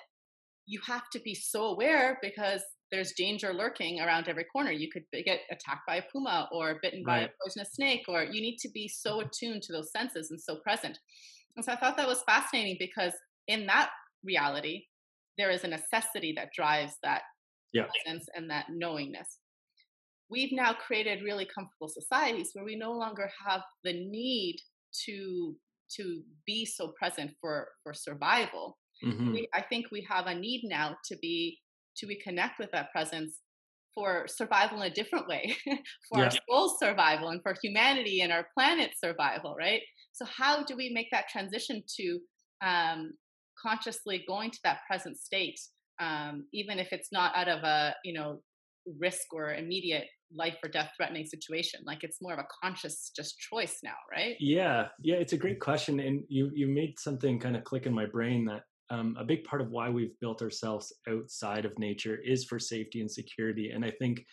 you 0.69 0.79
have 0.87 1.09
to 1.11 1.20
be 1.20 1.35
so 1.35 1.65
aware 1.65 2.19
because 2.20 2.62
there's 2.93 3.12
danger 3.12 3.53
lurking 3.55 4.00
around 4.00 4.29
every 4.29 4.44
corner. 4.44 4.70
You 4.70 4.91
could 4.91 5.05
get 5.12 5.41
attacked 5.50 5.87
by 5.87 5.97
a 5.97 6.03
puma 6.12 6.49
or 6.53 6.79
bitten 6.82 7.03
right. 7.05 7.20
by 7.20 7.25
a 7.25 7.29
poisonous 7.43 7.73
snake, 7.73 8.05
or 8.06 8.23
you 8.25 8.41
need 8.43 8.59
to 8.59 8.69
be 8.69 8.87
so 8.87 9.20
attuned 9.20 9.62
to 9.62 9.73
those 9.73 9.91
senses 9.91 10.31
and 10.31 10.41
so 10.41 10.56
present. 10.56 10.99
And 11.56 11.65
so 11.65 11.73
I 11.73 11.76
thought 11.76 11.97
that 11.97 12.06
was 12.06 12.23
fascinating 12.23 12.76
because 12.79 13.15
in 13.47 13.67
that 13.67 13.91
reality, 14.23 14.85
there 15.38 15.50
is 15.50 15.65
a 15.65 15.69
necessity 15.69 16.35
that 16.37 16.50
drives 16.55 16.94
that 17.03 17.23
yeah. 17.73 17.85
presence 18.05 18.26
and 18.35 18.50
that 18.50 18.67
knowingness. 18.71 19.38
We've 20.31 20.53
now 20.53 20.75
created 20.75 21.25
really 21.25 21.47
comfortable 21.47 21.88
societies 21.88 22.50
where 22.53 22.64
we 22.64 22.76
no 22.76 22.93
longer 22.93 23.31
have 23.47 23.62
the 23.85 23.94
need 23.94 24.59
to 25.06 25.56
to 25.97 26.21
be 26.47 26.67
so 26.67 26.93
present 26.99 27.31
for 27.41 27.69
for 27.82 27.94
survival 27.94 28.76
Mm-hmm. 29.05 29.33
We, 29.33 29.49
I 29.55 29.62
think 29.62 29.87
we 29.91 30.06
have 30.09 30.27
a 30.27 30.35
need 30.35 30.62
now 30.65 30.97
to 31.06 31.17
be 31.19 31.59
to 31.99 32.06
reconnect 32.06 32.53
with 32.59 32.71
that 32.73 32.93
presence 32.93 33.41
for 33.95 34.27
survival 34.29 34.83
in 34.83 34.91
a 34.91 34.95
different 34.95 35.27
way, 35.27 35.56
for 36.09 36.19
yeah. 36.19 36.25
our 36.25 36.31
soul 36.49 36.77
survival 36.81 37.31
and 37.31 37.43
for 37.43 37.55
humanity 37.62 38.21
and 38.21 38.33
our 38.33 38.47
planet 38.55 38.91
survival, 39.03 39.56
right? 39.59 39.81
So 40.12 40.25
how 40.25 40.62
do 40.62 40.77
we 40.77 40.91
make 40.91 41.09
that 41.11 41.29
transition 41.29 41.83
to 41.97 42.19
um, 42.65 43.12
consciously 43.61 44.25
going 44.29 44.50
to 44.53 44.59
that 44.65 44.81
present 44.89 45.19
state, 45.19 45.59
um, 46.00 46.47
even 46.53 46.79
if 46.79 46.93
it's 46.93 47.11
not 47.11 47.35
out 47.35 47.49
of 47.49 47.65
a 47.65 47.95
you 48.05 48.12
know 48.12 48.40
risk 48.99 49.33
or 49.33 49.55
immediate 49.55 50.07
life 50.35 50.57
or 50.62 50.69
death 50.69 50.90
threatening 50.97 51.25
situation 51.25 51.81
like 51.87 52.05
it's 52.05 52.19
more 52.21 52.35
of 52.35 52.38
a 52.38 52.47
conscious 52.62 53.11
just 53.17 53.38
choice 53.38 53.78
now 53.83 53.95
right 54.12 54.37
yeah 54.40 54.87
yeah 55.02 55.17
it's 55.17 55.33
a 55.33 55.38
great 55.38 55.59
question 55.59 56.00
and 56.00 56.23
you 56.28 56.50
you 56.55 56.67
made 56.67 56.99
something 56.99 57.38
kind 57.38 57.57
of 57.57 57.64
click 57.64 57.87
in 57.87 57.95
my 57.95 58.05
brain 58.05 58.45
that 58.45 58.62
um, 58.90 59.16
a 59.18 59.25
big 59.25 59.45
part 59.45 59.61
of 59.61 59.71
why 59.71 59.90
we've 59.90 60.18
built 60.21 60.42
ourselves 60.42 60.92
outside 61.09 61.64
of 61.64 61.78
nature 61.78 62.16
is 62.16 62.45
for 62.45 62.59
safety 62.59 63.00
and 63.00 63.11
security. 63.11 63.71
And 63.71 63.85
I 63.85 63.90
think 63.90 64.25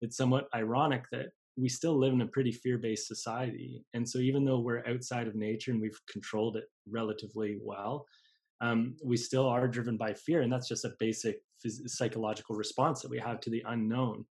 it's 0.00 0.16
somewhat 0.16 0.48
ironic 0.54 1.04
that 1.12 1.26
we 1.56 1.68
still 1.68 1.98
live 1.98 2.12
in 2.12 2.20
a 2.20 2.26
pretty 2.26 2.52
fear 2.52 2.78
based 2.78 3.08
society. 3.08 3.84
And 3.94 4.08
so, 4.08 4.18
even 4.18 4.44
though 4.44 4.60
we're 4.60 4.86
outside 4.86 5.26
of 5.26 5.34
nature 5.34 5.72
and 5.72 5.80
we've 5.80 6.00
controlled 6.10 6.56
it 6.56 6.64
relatively 6.88 7.58
well, 7.60 8.06
um, 8.60 8.96
we 9.04 9.16
still 9.16 9.46
are 9.46 9.68
driven 9.68 9.96
by 9.96 10.14
fear. 10.14 10.42
And 10.42 10.52
that's 10.52 10.68
just 10.68 10.84
a 10.84 10.94
basic 10.98 11.42
phys- 11.64 11.88
psychological 11.88 12.56
response 12.56 13.02
that 13.02 13.10
we 13.10 13.18
have 13.18 13.40
to 13.40 13.50
the 13.50 13.64
unknown. 13.66 14.24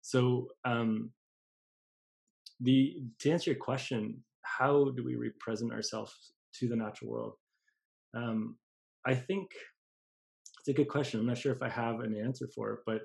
So, 0.00 0.48
um, 0.64 1.10
the 2.60 3.02
to 3.20 3.30
answer 3.30 3.50
your 3.50 3.60
question, 3.60 4.22
how 4.42 4.90
do 4.96 5.04
we 5.04 5.14
represent 5.14 5.72
ourselves 5.72 6.32
to 6.54 6.68
the 6.68 6.76
natural 6.76 7.10
world? 7.10 7.34
Um, 8.14 8.56
I 9.06 9.14
think 9.14 9.50
it's 10.60 10.68
a 10.68 10.72
good 10.72 10.88
question. 10.88 11.20
I'm 11.20 11.26
not 11.26 11.38
sure 11.38 11.52
if 11.52 11.62
I 11.62 11.68
have 11.68 12.00
an 12.00 12.16
answer 12.16 12.48
for 12.54 12.72
it, 12.72 12.80
but 12.86 13.02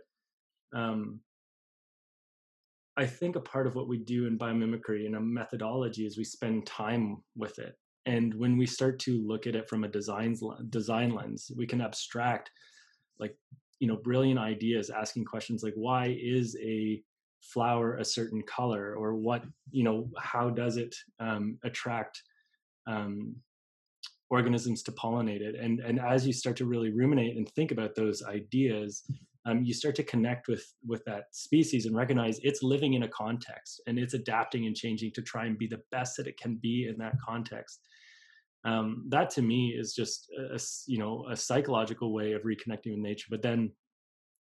um, 0.78 1.22
I 2.98 3.06
think 3.06 3.36
a 3.36 3.42
part 3.42 3.68
of 3.68 3.76
what 3.76 3.88
we 3.88 3.98
do 3.98 4.26
in 4.28 4.38
biomimicry 4.38 5.06
and 5.06 5.16
a 5.16 5.20
methodology 5.22 6.06
is 6.06 6.18
we 6.18 6.24
spend 6.24 6.66
time 6.66 7.18
with 7.36 7.60
it. 7.60 7.76
And 8.06 8.34
when 8.34 8.58
we 8.58 8.66
start 8.66 9.00
to 9.00 9.26
look 9.26 9.48
at 9.48 9.56
it 9.56 9.70
from 9.70 9.84
a 9.84 9.88
design 9.88 10.36
design 10.70 11.14
lens, 11.14 11.52
we 11.56 11.68
can 11.68 11.82
abstract 11.82 12.50
like 13.20 13.36
you 13.80 13.88
know 13.88 13.98
brilliant 13.98 14.40
ideas, 14.40 14.90
asking 14.90 15.26
questions 15.26 15.62
like 15.62 15.74
why 15.76 16.18
is 16.20 16.58
a 16.62 17.02
flower 17.42 17.98
a 17.98 18.06
certain 18.06 18.42
color, 18.44 18.96
or 18.96 19.16
what 19.16 19.44
you 19.72 19.84
know 19.84 20.10
how 20.18 20.50
does 20.50 20.78
it 20.78 20.96
um, 21.20 21.60
attract 21.64 22.22
um, 22.88 23.36
organisms 24.30 24.84
to 24.84 24.92
pollinate 24.92 25.42
it. 25.42 25.56
And, 25.56 25.80
and 25.80 26.00
as 26.00 26.28
you 26.28 26.34
start 26.34 26.58
to 26.58 26.66
really 26.66 26.92
ruminate 26.92 27.38
and 27.38 27.48
think 27.50 27.72
about 27.72 27.96
those 27.96 28.24
ideas, 28.24 29.04
um, 29.46 29.64
you 29.64 29.74
start 29.74 29.96
to 29.96 30.04
connect 30.04 30.48
with, 30.50 30.66
with 30.86 31.04
that 31.06 31.26
species 31.32 31.86
and 31.86 31.96
recognize 31.96 32.40
it's 32.44 32.62
living 32.62 32.94
in 32.94 33.04
a 33.04 33.08
context 33.08 33.82
and 33.88 33.98
it's 33.98 34.14
adapting 34.14 34.66
and 34.66 34.76
changing 34.76 35.12
to 35.14 35.22
try 35.22 35.46
and 35.46 35.58
be 35.58 35.68
the 35.68 35.82
best 35.92 36.18
that 36.18 36.28
it 36.28 36.38
can 36.38 36.56
be 36.62 36.88
in 36.90 36.98
that 36.98 37.14
context. 37.26 37.80
um, 38.66 39.06
that 39.10 39.30
to 39.32 39.42
me 39.42 39.74
is 39.78 39.94
just 39.94 40.30
a, 40.54 40.60
you 40.88 41.00
know 41.00 41.26
a 41.32 41.36
psychological 41.36 42.14
way 42.14 42.34
of 42.34 42.44
reconnecting 42.44 42.92
with 42.92 43.00
nature 43.00 43.28
but 43.30 43.42
then 43.42 43.72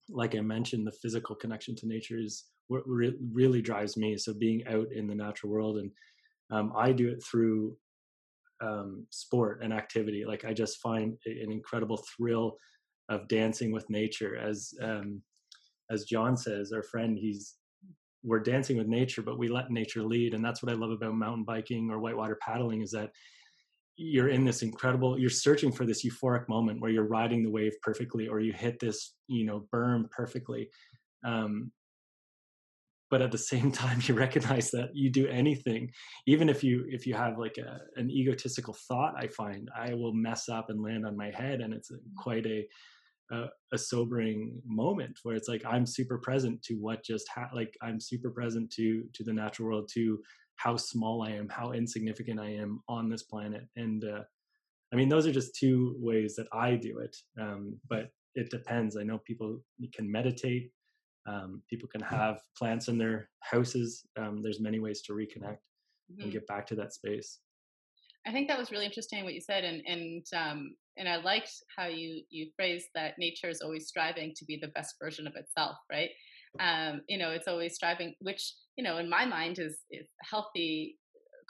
like 0.09 0.35
i 0.35 0.41
mentioned 0.41 0.85
the 0.85 0.91
physical 0.91 1.35
connection 1.35 1.75
to 1.75 1.87
nature 1.87 2.17
is 2.19 2.45
what 2.67 2.83
re- 2.85 3.17
really 3.31 3.61
drives 3.61 3.95
me 3.97 4.17
so 4.17 4.33
being 4.33 4.65
out 4.67 4.87
in 4.93 5.07
the 5.07 5.15
natural 5.15 5.51
world 5.51 5.77
and 5.77 5.91
um, 6.51 6.73
i 6.77 6.91
do 6.91 7.07
it 7.07 7.23
through 7.23 7.75
um, 8.61 9.05
sport 9.09 9.61
and 9.63 9.71
activity 9.71 10.25
like 10.25 10.45
i 10.45 10.53
just 10.53 10.79
find 10.79 11.17
an 11.25 11.51
incredible 11.51 11.97
thrill 11.97 12.57
of 13.09 13.25
dancing 13.29 13.71
with 13.71 13.89
nature. 13.89 14.35
As 14.35 14.73
um, 14.81 15.21
as 15.89 16.03
john 16.03 16.35
says 16.35 16.71
our 16.71 16.83
friend 16.83 17.17
he's 17.17 17.55
we're 18.23 18.39
dancing 18.39 18.77
with 18.77 18.87
nature 18.87 19.21
but 19.21 19.37
we 19.37 19.47
let 19.47 19.71
nature 19.71 20.03
lead 20.03 20.33
and 20.33 20.43
that's 20.43 20.61
what 20.61 20.71
i 20.71 20.75
love 20.75 20.91
about 20.91 21.13
mountain 21.13 21.45
biking 21.45 21.89
or 21.89 21.99
whitewater 21.99 22.37
paddling 22.41 22.81
is 22.81 22.91
that 22.91 23.11
you're 23.97 24.29
in 24.29 24.45
this 24.45 24.61
incredible 24.61 25.19
you're 25.19 25.29
searching 25.29 25.71
for 25.71 25.85
this 25.85 26.05
euphoric 26.05 26.47
moment 26.47 26.79
where 26.79 26.91
you're 26.91 27.07
riding 27.07 27.43
the 27.43 27.49
wave 27.49 27.73
perfectly 27.81 28.27
or 28.27 28.39
you 28.39 28.53
hit 28.53 28.79
this 28.79 29.15
you 29.27 29.43
know 29.43 29.67
berm 29.73 30.09
perfectly. 30.11 30.69
Um, 31.25 31.71
but 33.09 33.21
at 33.21 33.31
the 33.31 33.37
same 33.37 33.71
time 33.83 33.99
you 34.03 34.13
recognize 34.13 34.71
that 34.71 34.89
you 34.93 35.09
do 35.09 35.27
anything 35.27 35.91
even 36.25 36.49
if 36.49 36.63
you 36.63 36.85
if 36.87 37.05
you 37.05 37.13
have 37.13 37.37
like 37.37 37.57
a, 37.57 37.79
an 37.95 38.09
egotistical 38.09 38.75
thought 38.87 39.13
i 39.17 39.27
find 39.27 39.69
i 39.77 39.93
will 39.93 40.13
mess 40.13 40.49
up 40.49 40.69
and 40.69 40.81
land 40.81 41.05
on 41.05 41.15
my 41.15 41.31
head 41.31 41.61
and 41.61 41.73
it's 41.73 41.91
quite 42.17 42.45
a 42.45 42.65
a, 43.29 43.45
a 43.73 43.77
sobering 43.77 44.61
moment 44.65 45.17
where 45.23 45.35
it's 45.35 45.49
like 45.49 45.63
i'm 45.65 45.85
super 45.85 46.17
present 46.17 46.61
to 46.63 46.75
what 46.75 47.03
just 47.03 47.27
ha- 47.27 47.49
like 47.53 47.75
i'm 47.81 47.99
super 47.99 48.29
present 48.29 48.71
to 48.71 49.03
to 49.13 49.23
the 49.23 49.33
natural 49.33 49.67
world 49.67 49.89
to 49.93 50.17
how 50.57 50.75
small 50.75 51.23
I 51.23 51.31
am, 51.31 51.47
how 51.49 51.71
insignificant 51.71 52.39
I 52.39 52.49
am 52.49 52.81
on 52.89 53.09
this 53.09 53.23
planet. 53.23 53.67
And 53.75 54.03
uh, 54.03 54.21
I 54.91 54.95
mean, 54.95 55.07
those 55.07 55.25
are 55.25 55.31
just 55.31 55.55
two 55.55 55.95
ways 55.99 56.35
that 56.35 56.47
I 56.51 56.75
do 56.75 56.99
it. 56.99 57.15
Um, 57.39 57.79
but 57.89 58.09
it 58.35 58.49
depends. 58.49 58.97
I 58.97 59.03
know 59.03 59.19
people 59.19 59.61
can 59.93 60.11
meditate. 60.11 60.71
Um, 61.27 61.61
people 61.69 61.89
can 61.89 62.01
have 62.01 62.39
plants 62.57 62.87
in 62.87 62.97
their 62.97 63.29
houses. 63.41 64.05
Um, 64.17 64.41
there's 64.41 64.59
many 64.59 64.79
ways 64.79 65.01
to 65.03 65.13
reconnect 65.13 65.59
mm-hmm. 66.11 66.21
and 66.21 66.31
get 66.31 66.47
back 66.47 66.65
to 66.67 66.75
that 66.75 66.93
space. 66.93 67.39
I 68.25 68.31
think 68.31 68.47
that 68.47 68.57
was 68.57 68.71
really 68.71 68.85
interesting 68.85 69.23
what 69.23 69.33
you 69.33 69.41
said, 69.41 69.63
and 69.63 69.81
and 69.85 70.25
um, 70.35 70.75
and 70.97 71.07
I 71.07 71.17
liked 71.17 71.51
how 71.75 71.87
you 71.87 72.23
you 72.29 72.49
phrased 72.55 72.87
that 72.95 73.13
nature 73.17 73.49
is 73.49 73.61
always 73.61 73.87
striving 73.87 74.33
to 74.35 74.45
be 74.45 74.57
the 74.61 74.69
best 74.69 74.95
version 75.01 75.27
of 75.27 75.35
itself, 75.35 75.77
right? 75.91 76.09
Um, 76.59 77.01
you 77.07 77.17
know, 77.17 77.31
it's 77.31 77.47
always 77.47 77.75
striving, 77.75 78.15
which 78.19 78.53
you 78.77 78.83
know, 78.83 78.97
in 78.97 79.09
my 79.09 79.25
mind, 79.25 79.59
is 79.59 79.77
is 79.91 80.07
healthy 80.29 80.97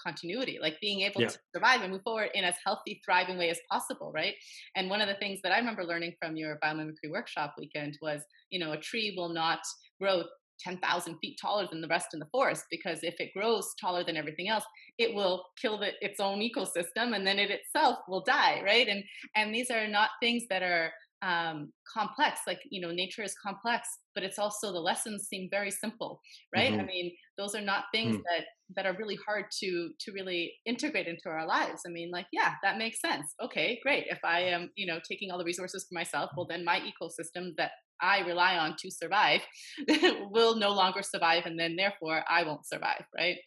continuity, 0.05 0.59
like 0.61 0.79
being 0.81 1.01
able 1.01 1.21
yeah. 1.21 1.27
to 1.27 1.39
survive 1.55 1.81
and 1.81 1.91
move 1.91 2.03
forward 2.03 2.29
in 2.33 2.43
as 2.43 2.55
healthy, 2.65 3.01
thriving 3.05 3.37
way 3.37 3.49
as 3.49 3.59
possible, 3.69 4.11
right? 4.13 4.33
And 4.75 4.89
one 4.89 5.01
of 5.01 5.07
the 5.07 5.15
things 5.15 5.39
that 5.43 5.51
I 5.51 5.57
remember 5.57 5.83
learning 5.83 6.13
from 6.19 6.35
your 6.35 6.57
biomimicry 6.63 7.11
workshop 7.11 7.55
weekend 7.57 7.97
was, 8.01 8.21
you 8.49 8.59
know, 8.59 8.73
a 8.73 8.77
tree 8.77 9.13
will 9.17 9.29
not 9.29 9.59
grow 9.99 10.23
10,000 10.59 11.17
feet 11.19 11.37
taller 11.39 11.67
than 11.69 11.81
the 11.81 11.87
rest 11.87 12.13
in 12.13 12.19
the 12.19 12.27
forest 12.31 12.65
because 12.71 12.99
if 13.03 13.19
it 13.19 13.33
grows 13.35 13.73
taller 13.79 14.03
than 14.03 14.17
everything 14.17 14.49
else, 14.49 14.63
it 14.97 15.13
will 15.13 15.45
kill 15.61 15.77
the, 15.77 15.91
its 16.01 16.19
own 16.19 16.39
ecosystem 16.39 17.15
and 17.15 17.25
then 17.25 17.39
it 17.39 17.51
itself 17.51 17.99
will 18.07 18.23
die, 18.23 18.61
right? 18.63 18.87
And 18.87 19.03
and 19.35 19.53
these 19.53 19.69
are 19.69 19.87
not 19.87 20.09
things 20.21 20.43
that 20.49 20.63
are 20.63 20.91
um, 21.21 21.71
complex. 21.91 22.41
Like 22.47 22.59
you 22.69 22.81
know, 22.81 22.91
nature 22.91 23.23
is 23.23 23.35
complex, 23.43 23.87
but 24.17 24.23
it's 24.23 24.39
also 24.39 24.73
the 24.73 24.79
lessons 24.79 25.27
seem 25.27 25.47
very 25.51 25.69
simple, 25.69 26.19
right? 26.55 26.71
Mm-hmm. 26.71 26.81
I 26.81 26.85
mean, 26.85 27.11
those 27.37 27.53
are 27.53 27.61
not 27.61 27.83
things 27.93 28.15
mm. 28.15 28.23
that 28.23 28.45
that 28.75 28.87
are 28.87 28.97
really 28.97 29.15
hard 29.27 29.45
to 29.59 29.91
to 29.99 30.11
really 30.11 30.53
integrate 30.65 31.05
into 31.05 31.29
our 31.29 31.45
lives. 31.45 31.83
I 31.85 31.91
mean, 31.91 32.09
like 32.09 32.25
yeah, 32.33 32.53
that 32.63 32.79
makes 32.79 32.99
sense. 32.99 33.35
Okay, 33.39 33.79
great. 33.83 34.05
If 34.09 34.17
I 34.25 34.39
am 34.39 34.71
you 34.75 34.87
know 34.87 34.99
taking 35.07 35.29
all 35.29 35.37
the 35.37 35.43
resources 35.43 35.85
for 35.87 35.93
myself, 35.93 36.31
well 36.35 36.47
then 36.49 36.65
my 36.65 36.79
ecosystem 36.79 37.51
that 37.57 37.73
I 38.01 38.21
rely 38.21 38.57
on 38.57 38.75
to 38.79 38.89
survive 38.89 39.41
will 40.31 40.55
no 40.55 40.71
longer 40.71 41.03
survive, 41.03 41.45
and 41.45 41.59
then 41.59 41.75
therefore 41.75 42.23
I 42.27 42.41
won't 42.41 42.65
survive, 42.65 43.05
right? 43.15 43.37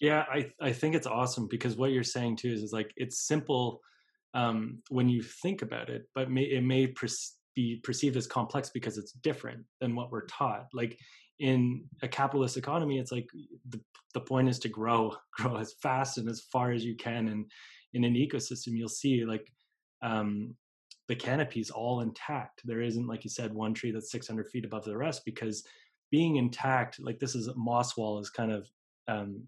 Yeah, 0.00 0.24
I 0.32 0.52
I 0.60 0.72
think 0.72 0.94
it's 0.94 1.08
awesome 1.08 1.48
because 1.50 1.74
what 1.74 1.90
you're 1.90 2.04
saying 2.04 2.36
too 2.36 2.52
is, 2.52 2.62
is 2.62 2.72
like 2.72 2.92
it's 2.96 3.26
simple 3.26 3.80
um, 4.34 4.82
when 4.88 5.08
you 5.08 5.20
think 5.42 5.62
about 5.62 5.90
it, 5.90 6.02
but 6.14 6.30
may, 6.30 6.42
it 6.42 6.62
may 6.62 6.86
per- 6.86 7.08
be 7.54 7.80
perceived 7.82 8.16
as 8.16 8.26
complex 8.26 8.70
because 8.70 8.98
it's 8.98 9.12
different 9.12 9.64
than 9.80 9.94
what 9.94 10.10
we're 10.10 10.26
taught. 10.26 10.66
Like 10.72 10.98
in 11.38 11.84
a 12.02 12.08
capitalist 12.08 12.56
economy, 12.56 12.98
it's 12.98 13.12
like 13.12 13.28
the, 13.68 13.80
the 14.14 14.20
point 14.20 14.48
is 14.48 14.58
to 14.60 14.68
grow, 14.68 15.14
grow 15.32 15.56
as 15.56 15.74
fast 15.82 16.18
and 16.18 16.28
as 16.28 16.40
far 16.52 16.72
as 16.72 16.84
you 16.84 16.96
can. 16.96 17.28
And 17.28 17.50
in 17.94 18.04
an 18.04 18.14
ecosystem, 18.14 18.76
you'll 18.76 18.88
see 18.88 19.24
like 19.24 19.46
um, 20.02 20.54
the 21.08 21.16
canopy 21.16 21.60
is 21.60 21.70
all 21.70 22.00
intact. 22.00 22.62
There 22.64 22.80
isn't, 22.80 23.06
like 23.06 23.24
you 23.24 23.30
said, 23.30 23.52
one 23.52 23.74
tree 23.74 23.92
that's 23.92 24.10
600 24.12 24.48
feet 24.48 24.64
above 24.64 24.84
the 24.84 24.96
rest 24.96 25.22
because 25.24 25.64
being 26.10 26.36
intact, 26.36 27.00
like 27.00 27.18
this 27.18 27.34
is 27.34 27.48
moss 27.56 27.96
wall 27.96 28.18
is 28.18 28.30
kind 28.30 28.52
of 28.52 28.68
um, 29.08 29.42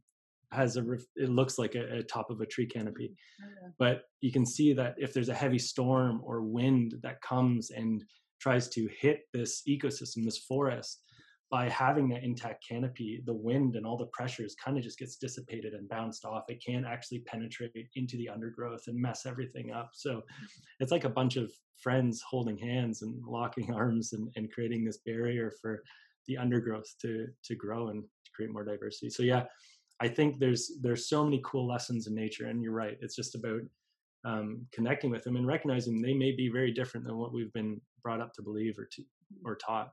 has 0.54 0.76
a 0.76 0.84
it 1.16 1.28
looks 1.28 1.58
like 1.58 1.74
a, 1.74 1.98
a 1.98 2.02
top 2.02 2.30
of 2.30 2.40
a 2.40 2.46
tree 2.46 2.66
mm-hmm. 2.66 2.78
canopy. 2.78 3.12
Oh, 3.42 3.46
yeah. 3.62 3.68
but 3.78 4.02
you 4.20 4.32
can 4.32 4.46
see 4.46 4.72
that 4.74 4.94
if 4.98 5.12
there's 5.12 5.28
a 5.28 5.34
heavy 5.34 5.58
storm 5.58 6.20
or 6.24 6.42
wind 6.42 6.94
that 7.02 7.20
comes 7.20 7.70
and 7.70 8.04
tries 8.40 8.68
to 8.68 8.88
hit 8.98 9.22
this 9.32 9.62
ecosystem 9.68 10.24
this 10.24 10.38
forest 10.38 11.00
by 11.50 11.68
having 11.68 12.08
that 12.08 12.24
intact 12.24 12.64
canopy 12.68 13.22
the 13.26 13.32
wind 13.32 13.76
and 13.76 13.86
all 13.86 13.96
the 13.96 14.06
pressures 14.06 14.56
kind 14.62 14.76
of 14.76 14.82
just 14.82 14.98
gets 14.98 15.16
dissipated 15.16 15.72
and 15.72 15.88
bounced 15.88 16.24
off. 16.24 16.44
It 16.48 16.62
can't 16.64 16.86
actually 16.86 17.20
penetrate 17.20 17.88
into 17.94 18.16
the 18.16 18.28
undergrowth 18.28 18.82
and 18.88 19.00
mess 19.00 19.24
everything 19.24 19.70
up. 19.70 19.90
So 19.92 20.22
it's 20.80 20.90
like 20.90 21.04
a 21.04 21.08
bunch 21.08 21.36
of 21.36 21.52
friends 21.80 22.22
holding 22.28 22.58
hands 22.58 23.02
and 23.02 23.22
locking 23.24 23.72
arms 23.82 24.14
and, 24.14 24.28
and 24.36 24.50
creating 24.52 24.84
this 24.84 24.98
barrier 25.06 25.52
for 25.62 25.82
the 26.26 26.38
undergrowth 26.38 26.92
to 27.02 27.28
to 27.44 27.54
grow 27.54 27.88
and 27.88 28.02
to 28.02 28.30
create 28.34 28.50
more 28.50 28.64
diversity. 28.64 29.10
So 29.10 29.22
yeah 29.22 29.44
I 30.00 30.08
think 30.08 30.38
there's 30.38 30.72
there's 30.82 31.08
so 31.08 31.24
many 31.24 31.40
cool 31.44 31.66
lessons 31.66 32.06
in 32.06 32.14
nature, 32.14 32.46
and 32.46 32.62
you're 32.62 32.72
right. 32.72 32.98
It's 33.00 33.16
just 33.16 33.34
about 33.34 33.60
um, 34.24 34.66
connecting 34.72 35.10
with 35.10 35.22
them 35.22 35.36
and 35.36 35.46
recognizing 35.46 36.00
they 36.00 36.14
may 36.14 36.32
be 36.32 36.48
very 36.48 36.72
different 36.72 37.06
than 37.06 37.16
what 37.18 37.32
we've 37.32 37.52
been 37.52 37.80
brought 38.02 38.20
up 38.20 38.32
to 38.34 38.42
believe 38.42 38.78
or 38.78 38.86
to 38.92 39.02
or 39.44 39.56
taught. 39.56 39.90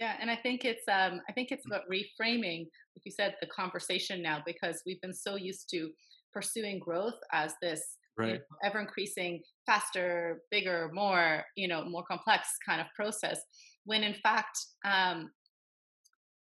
Yeah, 0.00 0.14
and 0.20 0.30
I 0.30 0.36
think 0.36 0.64
it's 0.64 0.86
um, 0.88 1.20
I 1.28 1.32
think 1.32 1.50
it's 1.50 1.66
about 1.66 1.82
reframing, 1.90 2.60
like 2.60 3.04
you 3.04 3.12
said, 3.12 3.36
the 3.40 3.48
conversation 3.48 4.22
now 4.22 4.42
because 4.46 4.82
we've 4.86 5.00
been 5.00 5.14
so 5.14 5.36
used 5.36 5.68
to 5.70 5.90
pursuing 6.32 6.78
growth 6.78 7.18
as 7.32 7.54
this 7.60 7.82
right. 8.16 8.28
you 8.28 8.34
know, 8.34 8.40
ever 8.64 8.80
increasing, 8.80 9.42
faster, 9.66 10.42
bigger, 10.50 10.90
more 10.92 11.44
you 11.56 11.68
know 11.68 11.84
more 11.84 12.04
complex 12.04 12.48
kind 12.66 12.80
of 12.80 12.86
process. 12.94 13.40
When 13.84 14.02
in 14.02 14.14
fact, 14.22 14.58
um, 14.84 15.30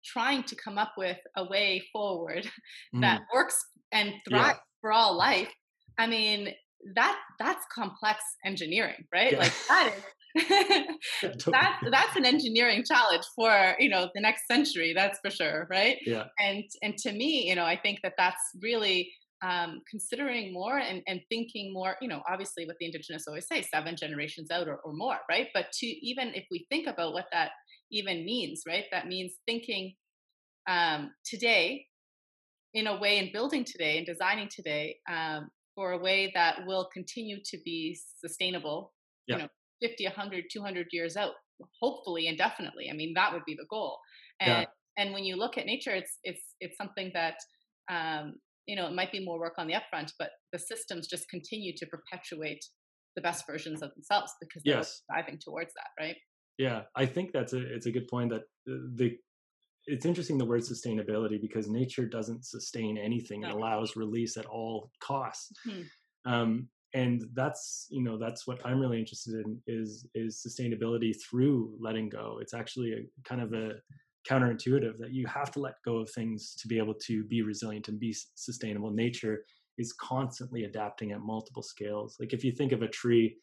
trying 0.06 0.44
to 0.44 0.56
come 0.56 0.78
up 0.78 0.94
with 0.98 1.18
a 1.38 1.46
way 1.46 1.84
forward 1.92 2.50
mm. 2.96 3.02
that 3.02 3.22
works 3.34 3.58
and 3.92 4.14
thrives 4.28 4.54
yeah. 4.54 4.80
for 4.82 4.92
all 4.92 5.18
life 5.18 5.50
i 5.98 6.08
mean 6.08 6.50
that 6.96 7.18
that's 7.40 7.66
complex 7.74 8.20
engineering 8.46 9.06
right 9.14 9.34
yeah. 9.34 9.40
like 9.40 9.54
that 9.70 9.94
is 9.96 10.04
that 11.46 11.80
that's 11.92 12.16
an 12.16 12.26
engineering 12.26 12.84
challenge 12.84 13.24
for 13.36 13.76
you 13.80 13.90
know 13.90 14.10
the 14.16 14.22
next 14.22 14.48
century 14.48 14.94
that's 14.94 15.20
for 15.24 15.30
sure 15.30 15.68
right 15.70 15.98
yeah 16.06 16.26
and 16.40 16.64
and 16.82 16.98
to 16.98 17.12
me 17.12 17.48
you 17.48 17.56
know 17.56 17.66
i 17.66 17.78
think 17.78 18.00
that 18.04 18.14
that's 18.18 18.42
really 18.62 19.12
um, 19.44 19.82
considering 19.90 20.54
more 20.54 20.78
and, 20.80 21.04
and 21.06 21.20
thinking 21.30 21.74
more, 21.74 21.98
you 22.02 22.08
know, 22.08 22.22
obviously 22.30 22.66
what 22.66 22.78
the 22.80 22.86
indigenous 22.86 23.28
always 23.28 23.46
say, 23.46 23.62
seven 23.62 23.96
generations 23.98 24.50
out 24.50 24.70
or, 24.70 24.78
or 24.86 24.94
more, 24.94 25.18
right? 25.30 25.50
But 25.54 25.72
to 25.80 25.86
even 25.86 26.30
if 26.34 26.46
we 26.50 26.66
think 26.70 26.88
about 26.88 27.14
what 27.14 27.26
that 27.34 27.52
even 27.94 28.26
means, 28.26 28.64
right? 28.68 28.86
That 28.92 29.08
means 29.08 29.34
thinking 29.46 29.94
um, 30.68 31.12
today 31.26 31.86
in 32.74 32.88
a 32.88 33.00
way, 33.00 33.20
in 33.20 33.32
building 33.32 33.64
today 33.64 33.98
and 33.98 34.06
designing 34.06 34.50
today 34.54 34.98
um, 35.10 35.50
for 35.76 35.92
a 35.92 35.98
way 35.98 36.32
that 36.34 36.66
will 36.66 36.90
continue 36.92 37.38
to 37.46 37.58
be 37.64 37.98
sustainable, 38.20 38.92
you 39.28 39.38
know, 39.38 39.48
50, 39.82 40.06
100, 40.06 40.46
200 40.52 40.88
years 40.92 41.16
out, 41.16 41.34
hopefully 41.82 42.28
indefinitely. 42.28 42.90
I 42.92 42.96
mean, 42.96 43.14
that 43.16 43.32
would 43.32 43.44
be 43.46 43.56
the 43.56 43.68
goal. 43.70 43.98
And, 44.40 44.62
yeah. 44.62 44.66
and 44.98 45.14
when 45.14 45.24
you 45.24 45.36
look 45.36 45.58
at 45.58 45.66
nature, 45.66 45.92
it's, 45.92 46.18
it's, 46.24 46.56
it's 46.60 46.78
something 46.78 47.12
that, 47.14 47.36
um, 47.92 48.36
you 48.66 48.76
know, 48.76 48.88
it 48.88 48.94
might 48.94 49.12
be 49.12 49.24
more 49.24 49.40
work 49.40 49.56
on 49.58 49.68
the 49.68 49.74
upfront, 49.74 50.12
but 50.18 50.30
the 50.52 50.60
systems 50.60 51.08
just 51.08 51.30
continue 51.30 51.74
to 51.78 51.86
perpetuate 51.86 52.64
the 53.16 53.22
best 53.22 53.46
versions 53.46 53.84
of 53.84 53.94
themselves 53.94 54.32
because 54.42 54.64
they're 54.66 54.78
yes. 54.78 55.02
driving 55.10 55.38
towards 55.44 55.72
that, 55.76 56.04
right? 56.04 56.16
Yeah, 56.58 56.84
I 56.96 57.06
think 57.06 57.32
that's 57.32 57.54
a 57.54 57.74
it's 57.74 57.88
a 57.88 57.92
good 57.92 58.08
point 58.08 58.32
that 58.32 58.44
the 58.66 59.18
it's 59.86 60.06
interesting 60.06 60.38
the 60.38 60.46
word 60.46 60.62
sustainability 60.62 61.42
because 61.42 61.68
nature 61.68 62.06
doesn't 62.06 62.46
sustain 62.46 62.98
anything 62.98 63.42
no. 63.42 63.50
it 63.50 63.54
allows 63.54 63.96
release 63.96 64.38
at 64.38 64.46
all 64.46 64.90
costs 65.02 65.52
mm-hmm. 65.68 66.32
um, 66.32 66.70
and 66.94 67.26
that's 67.34 67.88
you 67.90 68.02
know 68.02 68.18
that's 68.18 68.48
what 68.48 68.66
i'm 68.66 68.80
really 68.80 68.98
interested 68.98 69.46
in 69.46 69.60
is 69.68 70.08
is 70.16 70.42
sustainability 70.48 71.14
through 71.22 71.76
letting 71.82 72.08
go 72.08 72.38
it's 72.40 72.54
actually 72.54 72.94
a 72.94 73.28
kind 73.28 73.42
of 73.42 73.52
a 73.52 73.74
counterintuitive 74.30 74.98
that 74.98 75.12
you 75.12 75.28
have 75.28 75.52
to 75.52 75.60
let 75.60 75.74
go 75.84 75.98
of 75.98 76.10
things 76.12 76.56
to 76.56 76.68
be 76.70 76.78
able 76.78 76.94
to 76.94 77.26
be 77.26 77.42
resilient 77.42 77.90
and 77.90 78.00
be 78.00 78.16
sustainable 78.36 78.90
nature 78.90 79.44
is 79.78 79.94
constantly 79.94 80.66
adapting 80.66 81.12
at 81.12 81.22
multiple 81.22 81.64
scales. 81.64 82.16
Like 82.20 82.34
if 82.34 82.44
you 82.44 82.52
think 82.52 82.72
of 82.72 82.82
a 82.82 82.88
tree, 82.88 83.38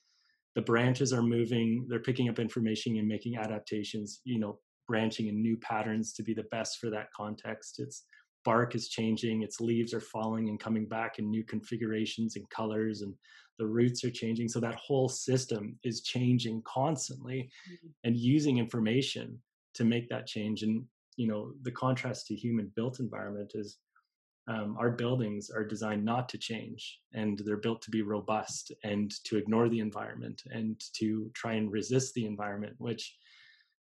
the 0.55 0.63
branches 0.63 1.13
are 1.13 1.23
moving, 1.23 1.87
they're 1.89 2.01
picking 2.01 2.29
up 2.29 2.39
information 2.39 2.97
and 2.97 3.07
making 3.07 3.37
adaptations, 3.37 4.21
you 4.25 4.39
know, 4.39 4.59
branching 4.89 5.29
in 5.29 5.41
new 5.41 5.57
patterns 5.59 6.13
to 6.15 6.23
be 6.23 6.35
the 6.35 6.47
best 6.51 6.79
for 6.79 6.91
that 6.91 7.13
context. 7.17 7.79
Its 7.79 8.05
bark 8.45 8.75
is 8.75 8.89
changing, 8.89 9.43
its 9.43 9.61
leaves 9.61 9.95
are 9.95 10.01
falling 10.01 10.49
and 10.49 10.59
coming 10.59 10.87
back 10.87 11.19
in 11.19 11.31
new 11.31 11.45
configurations 11.45 12.37
and 12.37 12.49
colors 12.51 13.03
and 13.03 13.15
the 13.59 13.67
roots 13.67 14.03
are 14.05 14.11
changing. 14.11 14.49
So 14.49 14.59
that 14.61 14.75
whole 14.77 15.09
system 15.09 15.79
is 15.85 16.03
changing 16.03 16.63
constantly 16.65 17.51
mm-hmm. 17.71 17.89
and 18.05 18.17
using 18.17 18.59
information 18.59 19.39
to 19.75 19.85
make 19.85 20.09
that 20.09 20.27
change. 20.27 20.63
And, 20.63 20.85
you 21.17 21.29
know, 21.29 21.53
the 21.63 21.71
contrast 21.71 22.27
to 22.29 22.35
human 22.35 22.73
built 22.75 23.01
environment 23.01 23.53
is 23.55 23.77
um, 24.49 24.77
our 24.79 24.91
buildings 24.91 25.51
are 25.51 25.65
designed 25.65 26.05
not 26.05 26.29
to 26.29 26.39
change 26.39 26.99
and 27.13 27.41
they're 27.45 27.57
built 27.57 27.83
to 27.83 27.91
be 27.91 28.03
robust 28.03 28.73
and 28.83 29.13
to 29.25 29.37
ignore 29.37 29.69
the 29.69 29.79
environment 29.79 30.43
and 30.51 30.81
to 30.95 31.31
try 31.35 31.53
and 31.53 31.71
resist 31.71 32.15
the 32.15 32.27
environment 32.27 32.75
which 32.79 33.17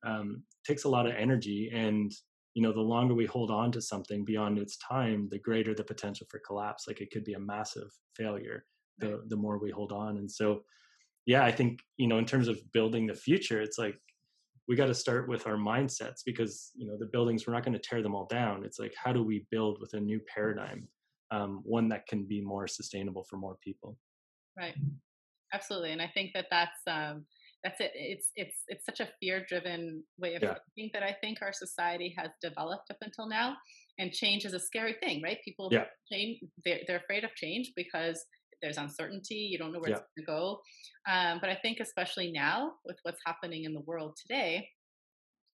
um, 0.05 0.43
takes 0.67 0.85
a 0.85 0.89
lot 0.89 1.07
of 1.07 1.15
energy. 1.17 1.71
And 1.73 2.13
you 2.55 2.63
know 2.63 2.73
the 2.73 2.81
longer 2.81 3.15
we 3.15 3.25
hold 3.25 3.51
on 3.51 3.73
to 3.73 3.81
something 3.81 4.27
beyond 4.27 4.59
its 4.59 4.77
time 4.77 5.27
the 5.31 5.39
greater 5.39 5.75
the 5.75 5.85
potential 5.85 6.27
for 6.31 6.41
collapse. 6.47 6.85
Like 6.87 7.01
it 7.01 7.11
could 7.11 7.25
be 7.25 7.33
a 7.35 7.41
massive 7.41 7.91
failure 8.15 8.65
the 8.99 9.23
the 9.29 9.37
more 9.37 9.59
we 9.59 9.71
hold 9.71 9.93
on. 9.93 10.19
And 10.19 10.31
so 10.31 10.63
yeah 11.27 11.45
i 11.45 11.53
think 11.53 11.81
you 11.97 12.07
know 12.07 12.19
in 12.19 12.25
terms 12.25 12.49
of 12.49 12.61
building 12.73 13.07
the 13.07 13.15
future 13.15 13.61
it's 13.61 13.79
like 13.79 13.97
we 14.69 14.77
got 14.77 14.87
to 14.87 14.95
start 14.95 15.29
with 15.29 15.47
our 15.47 15.57
mindsets 15.57 16.21
because 16.25 16.71
you 16.75 16.87
know 16.87 16.97
the 16.99 17.07
buildings 17.07 17.47
we're 17.47 17.53
not 17.53 17.65
going 17.65 17.73
to 17.73 17.79
tear 17.79 18.03
them 18.03 18.15
all 18.15 18.27
down 18.27 18.65
it's 18.65 18.79
like 18.79 18.95
how 19.03 19.13
do 19.13 19.23
we 19.23 19.47
build 19.51 19.79
with 19.81 19.95
a 19.95 20.01
new 20.01 20.21
paradigm 20.33 20.87
um, 21.31 21.61
one 21.65 21.89
that 21.89 22.07
can 22.07 22.25
be 22.25 22.41
more 22.41 22.67
sustainable 22.67 23.25
for 23.29 23.37
more 23.37 23.57
people 23.63 23.97
right 24.59 24.75
absolutely 25.53 25.93
and 25.93 26.03
i 26.03 26.11
think 26.15 26.31
that 26.35 26.47
that's 26.51 26.81
um, 26.87 27.25
that's 27.65 27.81
it 27.81 27.93
it's 27.95 28.31
it's 28.37 28.57
it's 28.69 28.85
such 28.85 29.01
a 29.01 29.09
fear 29.21 29.45
driven 29.49 30.03
way 30.19 30.35
of 30.35 30.43
yeah. 30.43 30.55
thinking 30.75 30.91
that 30.93 31.03
i 31.03 31.15
think 31.21 31.39
our 31.43 31.53
society 31.53 32.15
has 32.17 32.31
developed 32.41 32.91
up 32.91 32.99
until 33.03 33.29
now 33.29 33.57
and 33.99 34.13
change 34.13 34.45
is 34.45 34.53
a 34.53 34.61
scary 34.61 34.97
thing 35.03 35.23
right 35.23 35.39
people 35.45 35.69
yeah. 35.73 35.85
change 36.11 36.39
they're, 36.65 36.81
they're 36.87 36.99
afraid 36.99 37.25
of 37.25 37.35
change 37.37 37.73
because 37.77 38.25
there's 38.63 38.79
uncertainty 38.79 39.35
you 39.35 39.59
don't 39.59 39.73
know 39.73 39.81
where 39.81 39.91
yeah. 39.91 39.97
it's 39.97 40.07
going 40.17 40.25
to 40.25 40.33
go 40.33 40.61
um, 41.11 41.39
but 41.41 41.51
i 41.51 41.59
think 41.63 41.79
especially 41.81 42.31
now 42.33 42.73
with 42.85 42.97
what's 43.03 43.21
happening 43.27 43.65
in 43.65 43.75
the 43.75 43.81
world 43.81 44.17
today 44.21 44.67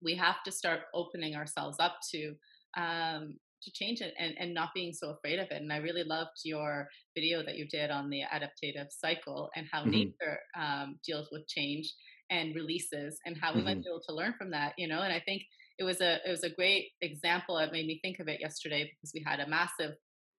we 0.03 0.15
have 0.15 0.43
to 0.45 0.51
start 0.51 0.81
opening 0.93 1.35
ourselves 1.35 1.77
up 1.79 1.95
to 2.11 2.33
um, 2.77 3.35
to 3.63 3.71
change 3.71 4.01
it 4.01 4.13
and, 4.19 4.35
and 4.39 4.53
not 4.53 4.69
being 4.75 4.93
so 4.93 5.09
afraid 5.09 5.39
of 5.39 5.47
it 5.49 5.61
and 5.61 5.73
i 5.73 5.77
really 5.77 6.03
loved 6.03 6.37
your 6.43 6.87
video 7.15 7.43
that 7.43 7.57
you 7.57 7.67
did 7.67 7.89
on 7.89 8.09
the 8.09 8.21
adaptive 8.31 8.87
cycle 8.89 9.49
and 9.55 9.67
how 9.71 9.81
mm-hmm. 9.81 9.91
nature 9.91 10.39
um, 10.59 10.99
deals 11.05 11.29
with 11.31 11.47
change 11.47 11.91
and 12.29 12.55
releases 12.55 13.17
and 13.25 13.37
how 13.41 13.51
we 13.51 13.59
mm-hmm. 13.59 13.69
might 13.69 13.83
be 13.83 13.89
able 13.89 14.01
to 14.07 14.13
learn 14.13 14.33
from 14.37 14.51
that 14.51 14.73
you 14.77 14.87
know 14.87 15.01
and 15.01 15.13
i 15.13 15.21
think 15.25 15.41
it 15.79 15.83
was 15.83 16.01
a 16.01 16.15
it 16.25 16.29
was 16.29 16.43
a 16.43 16.49
great 16.49 16.89
example 17.01 17.57
it 17.57 17.71
made 17.71 17.87
me 17.87 17.99
think 18.03 18.19
of 18.19 18.27
it 18.27 18.39
yesterday 18.39 18.83
because 18.83 19.11
we 19.13 19.23
had 19.25 19.39
a 19.39 19.49
massive 19.49 19.95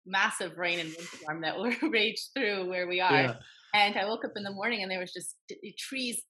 massive 0.09 0.57
rain 0.57 0.79
and 0.79 0.89
windstorm 0.89 1.41
that 1.41 1.55
raged 1.91 2.29
through 2.35 2.69
where 2.69 2.87
we 2.87 2.99
are. 2.99 3.21
Yeah. 3.21 3.33
And 3.73 3.95
I 3.95 4.05
woke 4.05 4.25
up 4.25 4.31
in 4.35 4.43
the 4.43 4.51
morning 4.51 4.81
and 4.81 4.91
there 4.91 4.99
was 4.99 5.13
just 5.13 5.35
eh, 5.51 5.71
trees 5.77 6.21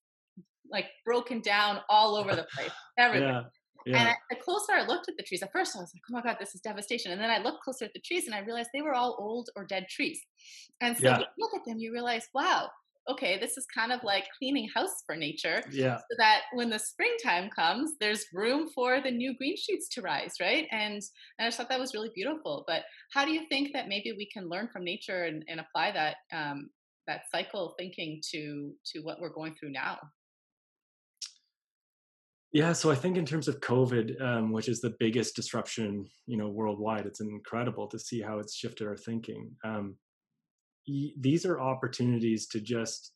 like 0.71 0.85
broken 1.05 1.41
down 1.41 1.79
all 1.89 2.15
over 2.15 2.35
the 2.35 2.45
place, 2.55 2.71
everywhere. 2.97 3.31
Yeah. 3.31 3.41
Yeah. 3.85 3.97
And 3.97 4.09
I, 4.09 4.15
the 4.29 4.35
closer 4.35 4.73
I 4.73 4.85
looked 4.85 5.07
at 5.07 5.15
the 5.15 5.23
trees, 5.23 5.41
at 5.41 5.53
first 5.53 5.75
I 5.75 5.79
was 5.79 5.89
like, 5.95 6.01
"Oh 6.09 6.13
my 6.13 6.21
god, 6.21 6.35
this 6.37 6.53
is 6.53 6.59
devastation!" 6.59 7.13
And 7.13 7.21
then 7.21 7.29
I 7.29 7.37
looked 7.37 7.63
closer 7.63 7.85
at 7.85 7.93
the 7.93 8.01
trees, 8.01 8.25
and 8.25 8.35
I 8.35 8.39
realized 8.39 8.69
they 8.73 8.81
were 8.81 8.93
all 8.93 9.15
old 9.17 9.49
or 9.55 9.65
dead 9.65 9.87
trees. 9.89 10.19
And 10.81 10.97
so, 10.97 11.05
yeah. 11.05 11.19
you 11.19 11.25
look 11.39 11.51
at 11.55 11.65
them, 11.65 11.79
you 11.79 11.93
realize, 11.93 12.27
"Wow, 12.33 12.69
okay, 13.09 13.39
this 13.39 13.57
is 13.57 13.65
kind 13.73 13.91
of 13.91 14.03
like 14.03 14.25
cleaning 14.37 14.69
house 14.73 15.03
for 15.05 15.15
nature. 15.15 15.61
Yeah. 15.71 15.97
So 15.97 16.15
that 16.17 16.41
when 16.53 16.69
the 16.69 16.79
springtime 16.79 17.49
comes, 17.49 17.93
there's 17.99 18.25
room 18.33 18.69
for 18.73 19.01
the 19.01 19.11
new 19.11 19.35
green 19.37 19.55
shoots 19.57 19.89
to 19.89 20.01
rise, 20.01 20.33
right? 20.39 20.67
And, 20.71 20.93
and 20.93 21.01
I 21.39 21.47
just 21.47 21.57
thought 21.57 21.69
that 21.69 21.79
was 21.79 21.93
really 21.93 22.11
beautiful. 22.13 22.63
But 22.67 22.83
how 23.13 23.25
do 23.25 23.31
you 23.31 23.47
think 23.49 23.73
that 23.73 23.87
maybe 23.87 24.13
we 24.15 24.29
can 24.31 24.47
learn 24.47 24.69
from 24.71 24.83
nature 24.83 25.23
and, 25.23 25.43
and 25.47 25.59
apply 25.59 25.91
that 25.91 26.15
um, 26.31 26.69
that 27.07 27.21
cycle 27.31 27.73
thinking 27.79 28.21
to 28.31 28.71
to 28.93 28.99
what 28.99 29.19
we're 29.19 29.33
going 29.33 29.55
through 29.55 29.71
now? 29.71 29.97
Yeah, 32.51 32.73
so 32.73 32.89
I 32.89 32.95
think 32.95 33.15
in 33.15 33.25
terms 33.25 33.47
of 33.47 33.59
COVID, 33.59 34.19
um, 34.21 34.51
which 34.51 34.69
is 34.69 34.81
the 34.81 34.95
biggest 34.99 35.35
disruption, 35.35 36.07
you 36.25 36.35
know, 36.35 36.49
worldwide, 36.49 37.05
it's 37.05 37.21
incredible 37.21 37.87
to 37.87 37.99
see 37.99 38.21
how 38.21 38.39
it's 38.39 38.55
shifted 38.55 38.87
our 38.87 38.97
thinking. 38.97 39.51
Um, 39.63 39.97
these 41.19 41.45
are 41.45 41.59
opportunities 41.59 42.47
to 42.47 42.59
just 42.59 43.13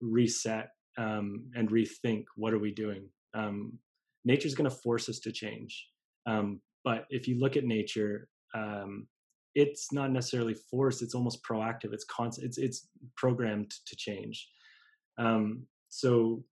reset 0.00 0.70
um, 0.98 1.50
and 1.54 1.70
rethink 1.70 2.24
what 2.36 2.52
are 2.52 2.58
we 2.58 2.72
doing? 2.72 3.08
Um, 3.34 3.78
nature's 4.24 4.54
going 4.54 4.70
to 4.70 4.76
force 4.76 5.08
us 5.08 5.18
to 5.20 5.32
change. 5.32 5.86
Um, 6.26 6.60
but 6.84 7.06
if 7.10 7.28
you 7.28 7.38
look 7.38 7.56
at 7.56 7.64
nature 7.64 8.28
um, 8.54 9.06
it's 9.54 9.90
not 9.90 10.12
necessarily 10.12 10.54
forced 10.70 11.02
it's 11.02 11.14
almost 11.14 11.42
proactive 11.42 11.92
it's 11.92 12.04
constant 12.04 12.46
it's 12.46 12.58
it's 12.58 12.88
programmed 13.16 13.72
to 13.86 13.96
change. 13.96 14.48
Um, 15.18 15.66
so 15.88 16.44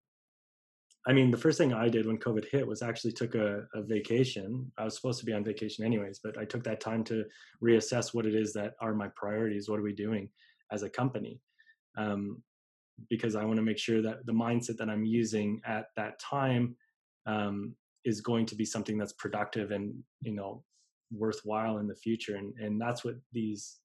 I 1.06 1.12
mean, 1.12 1.30
the 1.30 1.36
first 1.36 1.58
thing 1.58 1.74
I 1.74 1.88
did 1.88 2.06
when 2.06 2.18
COVID 2.18 2.46
hit 2.50 2.66
was 2.66 2.80
actually 2.80 3.12
took 3.12 3.34
a, 3.34 3.66
a, 3.74 3.82
vacation. 3.82 4.70
I 4.78 4.84
was 4.84 4.96
supposed 4.96 5.20
to 5.20 5.26
be 5.26 5.34
on 5.34 5.44
vacation 5.44 5.84
anyways, 5.84 6.20
but 6.24 6.38
I 6.38 6.46
took 6.46 6.64
that 6.64 6.80
time 6.80 7.04
to 7.04 7.24
reassess 7.62 8.14
what 8.14 8.24
it 8.24 8.34
is 8.34 8.54
that 8.54 8.74
are 8.80 8.94
my 8.94 9.08
priorities. 9.14 9.68
What 9.68 9.78
are 9.78 9.82
we 9.84 9.92
doing 9.92 10.30
as 10.72 10.82
a 10.82 10.88
company? 10.88 11.40
Um, 11.98 12.42
because 13.10 13.36
I 13.36 13.44
want 13.44 13.56
to 13.56 13.62
make 13.62 13.78
sure 13.78 14.00
that 14.00 14.24
the 14.24 14.32
mindset 14.32 14.78
that 14.78 14.88
I'm 14.88 15.04
using 15.04 15.60
at 15.66 15.88
that 15.96 16.18
time 16.18 16.74
um, 17.26 17.74
is 18.04 18.20
going 18.20 18.46
to 18.46 18.54
be 18.54 18.64
something 18.64 18.96
that's 18.96 19.12
productive 19.12 19.72
and 19.72 19.94
you 20.22 20.32
know 20.32 20.62
worthwhile 21.12 21.78
in 21.78 21.86
the 21.86 21.94
future. 21.94 22.36
And 22.36 22.54
and 22.58 22.80
that's 22.80 23.04
what 23.04 23.16
these 23.32 23.78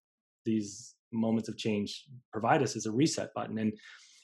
these 0.45 0.95
moments 1.11 1.49
of 1.49 1.57
change 1.57 2.05
provide 2.31 2.61
us 2.63 2.75
as 2.75 2.85
a 2.85 2.91
reset 2.91 3.33
button. 3.33 3.57
And 3.57 3.73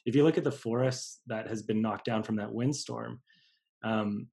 if 0.06 0.16
you 0.16 0.24
look 0.24 0.38
at 0.38 0.44
the 0.44 0.52
forest 0.52 1.22
that 1.28 1.48
has 1.48 1.64
been 1.64 1.82
knocked 1.82 2.06
down 2.06 2.24
from 2.24 2.36
that 2.38 2.54
windstorm, 2.54 3.22
um, 3.84 4.28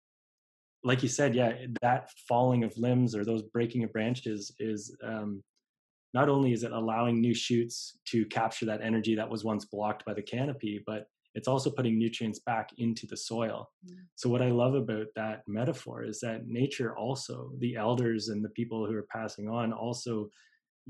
like 0.84 1.02
you 1.02 1.08
said, 1.08 1.34
yeah, 1.34 1.52
that 1.80 2.10
falling 2.28 2.64
of 2.64 2.76
limbs 2.76 3.14
or 3.14 3.24
those 3.24 3.42
breaking 3.42 3.84
of 3.84 3.92
branches 3.92 4.52
is 4.58 4.96
um, 5.04 5.42
not 6.12 6.28
only 6.28 6.52
is 6.52 6.62
it 6.62 6.72
allowing 6.72 7.20
new 7.20 7.34
shoots 7.34 7.98
to 8.06 8.26
capture 8.26 8.66
that 8.66 8.82
energy 8.82 9.14
that 9.14 9.30
was 9.30 9.44
once 9.44 9.64
blocked 9.64 10.04
by 10.04 10.12
the 10.12 10.22
canopy, 10.22 10.82
but 10.86 11.06
it's 11.34 11.48
also 11.48 11.70
putting 11.70 11.98
nutrients 11.98 12.40
back 12.40 12.70
into 12.76 13.06
the 13.06 13.16
soil. 13.16 13.70
Mm. 13.86 13.94
So 14.16 14.28
what 14.28 14.42
I 14.42 14.50
love 14.50 14.74
about 14.74 15.06
that 15.16 15.42
metaphor 15.46 16.04
is 16.04 16.20
that 16.20 16.46
nature 16.46 16.96
also, 16.96 17.52
the 17.58 17.76
elders 17.76 18.28
and 18.28 18.44
the 18.44 18.50
people 18.50 18.86
who 18.86 18.94
are 18.94 19.06
passing 19.10 19.48
on 19.48 19.72
also 19.72 20.28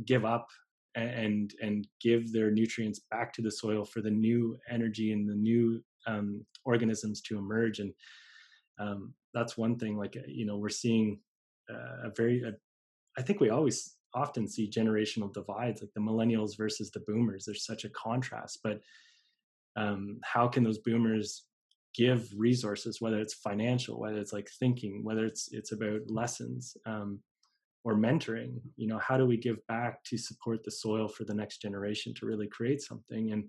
give 0.04 0.24
up 0.24 0.48
and 0.94 1.54
and 1.62 1.86
give 2.00 2.32
their 2.32 2.50
nutrients 2.50 3.00
back 3.10 3.32
to 3.32 3.42
the 3.42 3.50
soil 3.50 3.84
for 3.84 4.00
the 4.00 4.10
new 4.10 4.56
energy 4.68 5.12
and 5.12 5.28
the 5.28 5.34
new 5.34 5.82
um, 6.06 6.44
organisms 6.64 7.20
to 7.22 7.38
emerge. 7.38 7.78
And 7.78 7.92
um, 8.78 9.14
that's 9.34 9.56
one 9.56 9.78
thing 9.78 9.96
like 9.96 10.16
you 10.26 10.44
know 10.44 10.56
we're 10.56 10.68
seeing 10.68 11.18
uh, 11.70 12.08
a 12.08 12.10
very 12.16 12.42
i 13.16 13.22
think 13.22 13.40
we 13.40 13.50
always 13.50 13.96
often 14.14 14.46
see 14.46 14.70
generational 14.70 15.32
divides 15.32 15.80
like 15.80 15.92
the 15.94 16.00
millennials 16.00 16.56
versus 16.56 16.90
the 16.90 17.00
boomers. 17.00 17.44
There's 17.44 17.64
such 17.64 17.84
a 17.84 17.90
contrast. 17.90 18.60
But 18.62 18.80
um, 19.76 20.18
how 20.22 20.48
can 20.48 20.64
those 20.64 20.78
boomers 20.78 21.44
give 21.94 22.28
resources 22.34 23.02
whether 23.02 23.20
it's 23.20 23.34
financial 23.34 24.00
whether 24.00 24.16
it's 24.16 24.32
like 24.32 24.48
thinking 24.58 25.04
whether 25.04 25.24
it's 25.24 25.48
it's 25.52 25.72
about 25.72 26.00
lessons? 26.08 26.76
Um, 26.86 27.20
or 27.84 27.96
mentoring 27.96 28.60
you 28.76 28.86
know 28.86 28.98
how 28.98 29.16
do 29.16 29.26
we 29.26 29.36
give 29.36 29.64
back 29.66 30.02
to 30.04 30.16
support 30.16 30.62
the 30.64 30.70
soil 30.70 31.08
for 31.08 31.24
the 31.24 31.34
next 31.34 31.60
generation 31.62 32.14
to 32.14 32.26
really 32.26 32.48
create 32.48 32.80
something? 32.80 33.32
And 33.32 33.44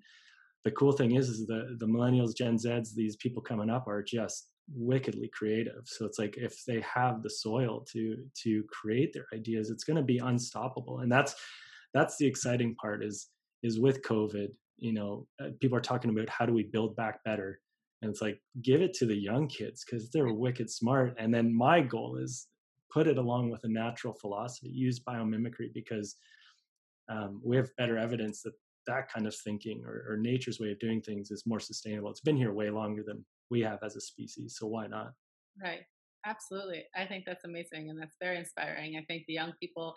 the 0.63 0.71
cool 0.71 0.91
thing 0.91 1.15
is 1.15 1.29
is 1.29 1.45
the 1.45 1.75
the 1.79 1.85
millennials 1.85 2.35
gen 2.35 2.57
z's 2.57 2.95
these 2.95 3.15
people 3.17 3.41
coming 3.41 3.69
up 3.69 3.87
are 3.87 4.03
just 4.03 4.49
wickedly 4.73 5.29
creative. 5.33 5.81
So 5.85 6.05
it's 6.05 6.19
like 6.19 6.35
if 6.37 6.63
they 6.65 6.81
have 6.81 7.21
the 7.21 7.29
soil 7.29 7.85
to 7.91 8.17
to 8.43 8.63
create 8.71 9.13
their 9.13 9.25
ideas 9.33 9.69
it's 9.69 9.83
going 9.83 9.97
to 9.97 10.03
be 10.03 10.19
unstoppable. 10.19 10.99
And 10.99 11.11
that's 11.11 11.35
that's 11.93 12.17
the 12.17 12.25
exciting 12.25 12.75
part 12.75 13.03
is 13.03 13.29
is 13.61 13.79
with 13.79 14.01
covid 14.01 14.49
you 14.77 14.93
know 14.93 15.27
uh, 15.41 15.49
people 15.61 15.77
are 15.77 15.81
talking 15.81 16.09
about 16.09 16.29
how 16.29 16.45
do 16.45 16.53
we 16.53 16.63
build 16.63 16.95
back 16.95 17.23
better? 17.23 17.59
And 18.01 18.09
it's 18.09 18.21
like 18.21 18.39
give 18.61 18.81
it 18.81 18.93
to 18.95 19.05
the 19.05 19.15
young 19.15 19.47
kids 19.47 19.85
because 19.85 20.09
they're 20.09 20.33
wicked 20.33 20.69
smart. 20.69 21.15
And 21.17 21.33
then 21.33 21.55
my 21.55 21.79
goal 21.79 22.17
is 22.17 22.47
put 22.93 23.07
it 23.07 23.17
along 23.17 23.49
with 23.49 23.63
a 23.63 23.67
natural 23.67 24.13
philosophy, 24.13 24.69
use 24.69 24.99
biomimicry 24.99 25.73
because 25.73 26.15
um, 27.09 27.41
we 27.43 27.57
have 27.57 27.75
better 27.77 27.97
evidence 27.97 28.41
that 28.43 28.53
that 28.85 29.11
kind 29.11 29.25
of 29.25 29.35
thinking 29.35 29.83
or, 29.85 30.05
or, 30.09 30.17
nature's 30.17 30.59
way 30.59 30.71
of 30.71 30.79
doing 30.79 31.01
things 31.01 31.31
is 31.31 31.45
more 31.45 31.59
sustainable. 31.59 32.09
It's 32.09 32.19
been 32.19 32.35
here 32.35 32.51
way 32.51 32.69
longer 32.69 33.01
than 33.05 33.23
we 33.49 33.61
have 33.61 33.79
as 33.81 33.95
a 33.95 34.01
species, 34.01 34.57
so 34.59 34.67
why 34.67 34.87
not? 34.87 35.13
Right. 35.61 35.83
Absolutely. 36.25 36.85
I 36.95 37.05
think 37.05 37.25
that's 37.25 37.43
amazing 37.43 37.89
and 37.89 37.99
that's 37.99 38.15
very 38.21 38.37
inspiring. 38.37 38.97
I 38.97 39.03
think 39.05 39.23
the 39.27 39.33
young 39.33 39.53
people 39.59 39.93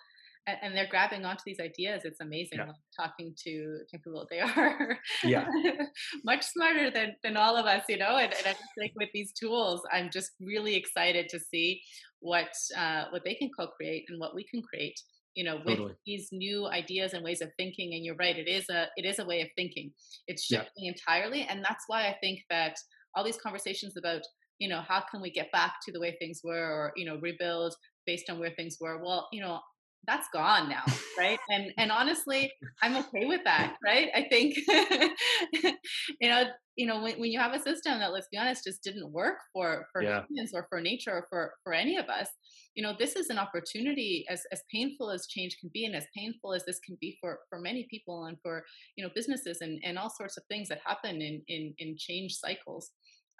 and, 0.46 0.56
and 0.62 0.76
they're 0.76 0.88
grabbing 0.88 1.24
onto 1.24 1.42
these 1.46 1.60
ideas. 1.60 2.02
It's 2.04 2.20
amazing 2.20 2.58
Yeah. 2.58 2.66
like, 2.66 2.76
talking 2.98 3.34
to 3.44 3.78
to 3.88 3.98
people. 3.98 4.26
They 4.30 4.40
are 4.40 4.98
Yeah. 5.24 5.46
much 6.24 6.44
smarter 6.44 6.90
than 6.90 7.16
than 7.22 7.36
all 7.36 7.56
of 7.56 7.66
us, 7.66 7.84
you 7.88 7.98
know. 7.98 8.16
And, 8.16 8.32
and 8.32 8.46
I 8.46 8.52
just 8.52 8.74
think 8.78 8.92
with 8.96 9.08
these 9.12 9.32
tools, 9.32 9.82
I'm 9.92 10.10
just 10.10 10.30
really 10.40 10.74
excited 10.76 11.28
to 11.30 11.38
see 11.40 11.80
what 12.20 12.48
uh, 12.76 13.04
what 13.10 13.22
they 13.24 13.34
can 13.34 13.50
co-create 13.58 14.04
and 14.08 14.18
what 14.20 14.34
we 14.34 14.44
can 14.44 14.62
create. 14.62 14.98
You 15.34 15.44
know, 15.44 15.56
with 15.66 15.66
Totally. 15.76 15.94
these 16.06 16.28
new 16.32 16.66
ideas 16.66 17.12
and 17.12 17.22
ways 17.22 17.42
of 17.42 17.50
thinking. 17.58 17.92
And 17.94 18.02
you're 18.04 18.16
right, 18.16 18.38
it 18.38 18.48
is 18.48 18.64
a 18.70 18.86
it 18.96 19.04
is 19.04 19.18
a 19.18 19.24
way 19.26 19.42
of 19.42 19.48
thinking. 19.56 19.92
It's 20.26 20.50
Yeah. 20.50 20.62
shifting 20.62 20.86
entirely, 20.86 21.42
and 21.42 21.62
that's 21.62 21.84
why 21.88 22.08
I 22.08 22.16
think 22.22 22.40
that 22.48 22.76
all 23.14 23.24
these 23.24 23.36
conversations 23.38 23.96
about 23.98 24.22
you 24.58 24.68
know 24.68 24.80
how 24.80 25.02
can 25.10 25.20
we 25.20 25.30
get 25.30 25.52
back 25.52 25.74
to 25.84 25.92
the 25.92 26.00
way 26.00 26.16
things 26.18 26.40
were, 26.42 26.66
or 26.76 26.92
you 26.96 27.04
know 27.04 27.18
rebuild 27.20 27.74
based 28.06 28.30
on 28.30 28.38
where 28.38 28.52
things 28.54 28.78
were. 28.80 29.02
Well, 29.04 29.28
you 29.32 29.42
know 29.42 29.60
that's 30.06 30.28
gone 30.32 30.68
now, 30.68 30.84
right? 31.18 31.38
And 31.50 31.72
and 31.78 31.90
honestly, 31.90 32.52
I'm 32.82 32.96
okay 32.96 33.26
with 33.26 33.42
that, 33.44 33.76
right? 33.84 34.08
I 34.14 34.26
think 34.30 34.56
you 36.20 36.28
know, 36.28 36.44
you 36.76 36.86
know, 36.86 37.00
when, 37.02 37.18
when 37.18 37.30
you 37.30 37.38
have 37.38 37.54
a 37.54 37.60
system 37.62 37.98
that, 37.98 38.12
let's 38.12 38.28
be 38.30 38.38
honest, 38.38 38.64
just 38.64 38.82
didn't 38.82 39.10
work 39.12 39.38
for 39.52 39.86
for 39.92 40.02
Yeah. 40.02 40.22
humans 40.28 40.52
or 40.54 40.66
for 40.68 40.80
nature 40.80 41.12
or 41.12 41.26
for 41.30 41.54
for 41.64 41.72
any 41.72 41.96
of 41.96 42.06
us, 42.06 42.28
you 42.74 42.82
know, 42.82 42.94
this 42.98 43.16
is 43.16 43.30
an 43.30 43.38
opportunity 43.38 44.24
as 44.28 44.42
as 44.52 44.62
painful 44.72 45.10
as 45.10 45.26
change 45.26 45.56
can 45.60 45.70
be, 45.72 45.84
and 45.86 45.96
as 45.96 46.06
painful 46.16 46.52
as 46.52 46.64
this 46.64 46.78
can 46.80 46.96
be 47.00 47.16
for 47.20 47.40
for 47.48 47.58
many 47.58 47.86
people 47.90 48.24
and 48.24 48.36
for 48.42 48.64
you 48.96 49.04
know 49.04 49.10
businesses 49.14 49.58
and 49.60 49.80
and 49.84 49.98
all 49.98 50.10
sorts 50.10 50.36
of 50.36 50.44
things 50.48 50.68
that 50.68 50.80
happen 50.84 51.22
in 51.22 51.42
in 51.48 51.74
in 51.78 51.96
change 51.98 52.34
cycles. 52.34 52.90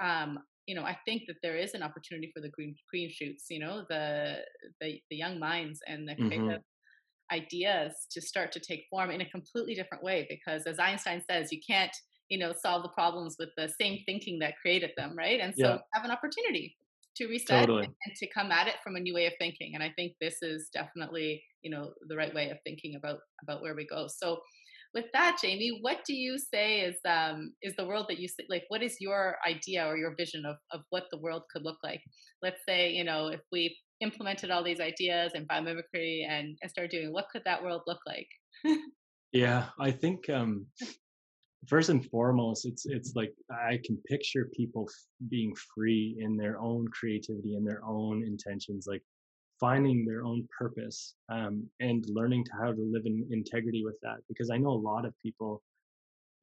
Um, 0.03 0.39
you 0.67 0.75
know, 0.75 0.83
I 0.83 0.97
think 1.05 1.23
that 1.29 1.37
there 1.43 1.57
is 1.57 1.75
an 1.75 1.83
opportunity 1.83 2.31
for 2.35 2.41
the 2.41 2.49
green 2.49 2.75
green 2.91 3.11
shoots, 3.11 3.47
you 3.51 3.61
know, 3.61 3.85
the 3.89 4.39
the 4.81 5.01
the 5.11 5.17
young 5.17 5.39
minds 5.39 5.81
and 5.87 6.09
the 6.09 6.17
creative 6.17 6.41
mm-hmm. 6.41 7.37
ideas 7.37 8.07
to 8.11 8.21
start 8.21 8.53
to 8.53 8.61
take 8.61 8.85
form 8.91 9.11
in 9.11 9.21
a 9.21 9.31
completely 9.31 9.75
different 9.75 10.03
way 10.03 10.27
because 10.29 10.63
as 10.67 10.79
einstein 10.79 11.21
says 11.29 11.51
you 11.51 11.61
can't 11.69 11.95
you 12.29 12.39
know 12.39 12.53
solve 12.53 12.83
the 12.83 12.89
problems 12.91 13.37
with 13.39 13.51
the 13.57 13.69
same 13.81 13.99
thinking 14.07 14.39
that 14.39 14.55
created 14.61 14.91
them 14.97 15.15
right 15.17 15.41
and 15.41 15.55
so 15.55 15.69
Yeah. 15.69 15.79
have 15.95 16.05
an 16.05 16.11
opportunity 16.11 16.77
to 17.17 17.27
reset 17.27 17.67
Totally. 17.67 17.85
and, 17.85 17.95
and 18.05 18.15
to 18.17 18.27
come 18.29 18.53
at 18.53 18.69
it 18.69 18.77
from 18.85 18.97
a 18.97 19.01
new 19.01 19.15
way 19.15 19.27
of 19.27 19.33
thinking 19.39 19.75
and 19.75 19.83
i 19.83 19.93
think 19.97 20.13
this 20.21 20.37
is 20.43 20.69
definitely 20.73 21.43
you 21.63 21.71
know 21.71 21.93
the 22.09 22.17
right 22.17 22.35
way 22.35 22.51
of 22.51 22.59
thinking 22.65 22.95
about 22.97 23.19
about 23.43 23.63
where 23.63 23.75
we 23.75 23.87
go 23.87 24.07
so 24.09 24.41
with 24.97 25.05
that 25.13 25.39
jamie 25.41 25.79
what 25.83 25.99
do 26.07 26.15
you 26.15 26.39
say 26.39 26.81
is 26.81 26.97
um 27.07 27.53
is 27.63 27.75
the 27.77 27.87
world 27.87 28.07
that 28.09 28.19
you 28.19 28.27
see 28.27 28.47
like 28.49 28.65
what 28.69 28.83
is 28.83 28.97
your 28.99 29.37
idea 29.47 29.87
or 29.87 29.97
your 29.97 30.15
vision 30.17 30.45
of 30.45 30.57
of 30.73 30.81
what 30.91 31.05
the 31.11 31.19
world 31.19 31.43
could 31.53 31.65
look 31.65 31.79
like? 31.83 32.03
Let's 32.43 32.61
say 32.69 32.91
you 32.91 33.05
know 33.05 33.29
if 33.29 33.41
we 33.53 33.77
implemented 34.01 34.51
all 34.51 34.63
these 34.63 34.81
ideas 34.81 35.33
and 35.35 35.49
biomimicry 35.49 36.27
and, 36.29 36.57
and 36.61 36.71
started 36.71 36.91
doing 36.91 37.13
what 37.13 37.29
could 37.33 37.43
that 37.45 37.63
world 37.63 37.83
look 37.87 38.01
like? 38.07 38.29
Yeah, 39.33 39.67
I 39.79 39.91
think 39.91 40.31
um, 40.31 40.67
first 41.67 41.91
and 41.91 42.05
foremost, 42.07 42.65
it's 42.65 42.87
it's 42.87 43.13
like 43.15 43.35
I 43.51 43.81
can 43.85 43.99
picture 44.09 44.49
people 44.57 44.89
being 45.29 45.53
free 45.75 46.17
in 46.21 46.37
their 46.37 46.59
own 46.59 46.87
creativity 46.89 47.55
and 47.55 47.67
their 47.67 47.85
own 47.85 48.23
intentions, 48.25 48.87
like 48.89 49.03
finding 49.59 50.05
their 50.05 50.25
own 50.25 50.47
purpose 50.57 51.15
um, 51.29 51.67
and 51.81 52.05
learning 52.09 52.45
to 52.45 52.51
how 52.61 52.73
to 52.73 52.91
live 52.93 53.07
in 53.07 53.27
integrity 53.31 53.85
with 53.85 53.97
that. 54.03 54.19
Because 54.29 54.51
I 54.51 54.59
know 54.59 54.71
a 54.71 54.85
lot 54.93 55.05
of 55.05 55.15
people 55.23 55.63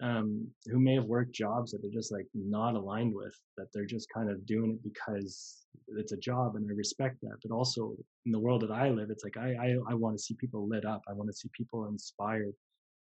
um, 0.02 0.47
who 0.65 0.80
may 0.80 0.95
have 0.95 1.06
worked 1.06 1.34
jobs 1.34 1.71
that 1.71 1.82
they're 1.82 1.91
just 1.91 2.12
like 2.12 2.28
not 2.34 2.76
aligned 2.76 3.13
with, 3.13 3.39
that 3.58 3.67
they're 3.73 3.86
just 3.86 4.08
kind 4.13 4.30
of 4.30 4.45
doing 4.45 4.71
it 4.71 4.84
because 4.84 5.65
it's 5.97 6.12
a 6.12 6.17
job, 6.17 6.56
and 6.56 6.67
I 6.69 6.73
respect 6.73 7.17
that. 7.21 7.38
But 7.43 7.54
also 7.54 7.95
in 8.26 8.32
the 8.32 8.39
world 8.39 8.62
that 8.62 8.71
I 8.71 8.89
live, 8.89 9.10
it's 9.10 9.23
like 9.23 9.38
I 9.38 9.54
I, 9.54 9.76
I 9.91 9.93
want 9.93 10.17
to 10.17 10.23
see 10.23 10.36
people 10.36 10.67
lit 10.67 10.86
up. 10.86 11.02
I 11.08 11.13
want 11.13 11.30
to 11.30 11.36
see 11.36 11.49
people 11.56 11.88
inspired 11.88 12.54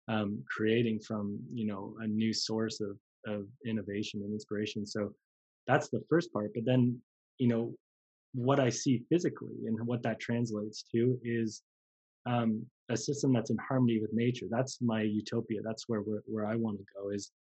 um, 0.08 0.44
creating 0.50 1.00
from 1.00 1.40
you 1.54 1.66
know 1.66 1.96
a 2.02 2.08
new 2.08 2.34
source 2.34 2.82
of 2.82 2.98
of 3.26 3.46
innovation 3.66 4.22
and 4.24 4.34
inspiration. 4.34 4.86
So 4.86 5.14
that's 5.68 5.90
the 5.90 6.04
first 6.10 6.34
part. 6.34 6.52
But 6.54 6.66
then 6.66 7.00
you 7.38 7.48
know 7.48 7.74
what 8.34 8.60
I 8.60 8.70
see 8.70 9.04
physically 9.10 9.56
and 9.68 9.78
what 9.86 10.04
that 10.04 10.20
translates 10.20 10.84
to 10.92 11.20
is 11.24 11.62
um, 12.26 12.66
a 12.90 12.98
system 12.98 13.34
that's 13.34 13.50
in 13.50 13.58
harmony 13.58 14.00
with 14.00 14.14
nature. 14.14 14.48
That's 14.50 14.82
my 14.82 15.02
utopia. 15.02 15.62
That's 15.64 15.88
where 15.88 16.02
where 16.02 16.46
I 16.46 16.56
want 16.56 16.78
to 16.80 16.86
go. 16.96 17.10
Is 17.10 17.32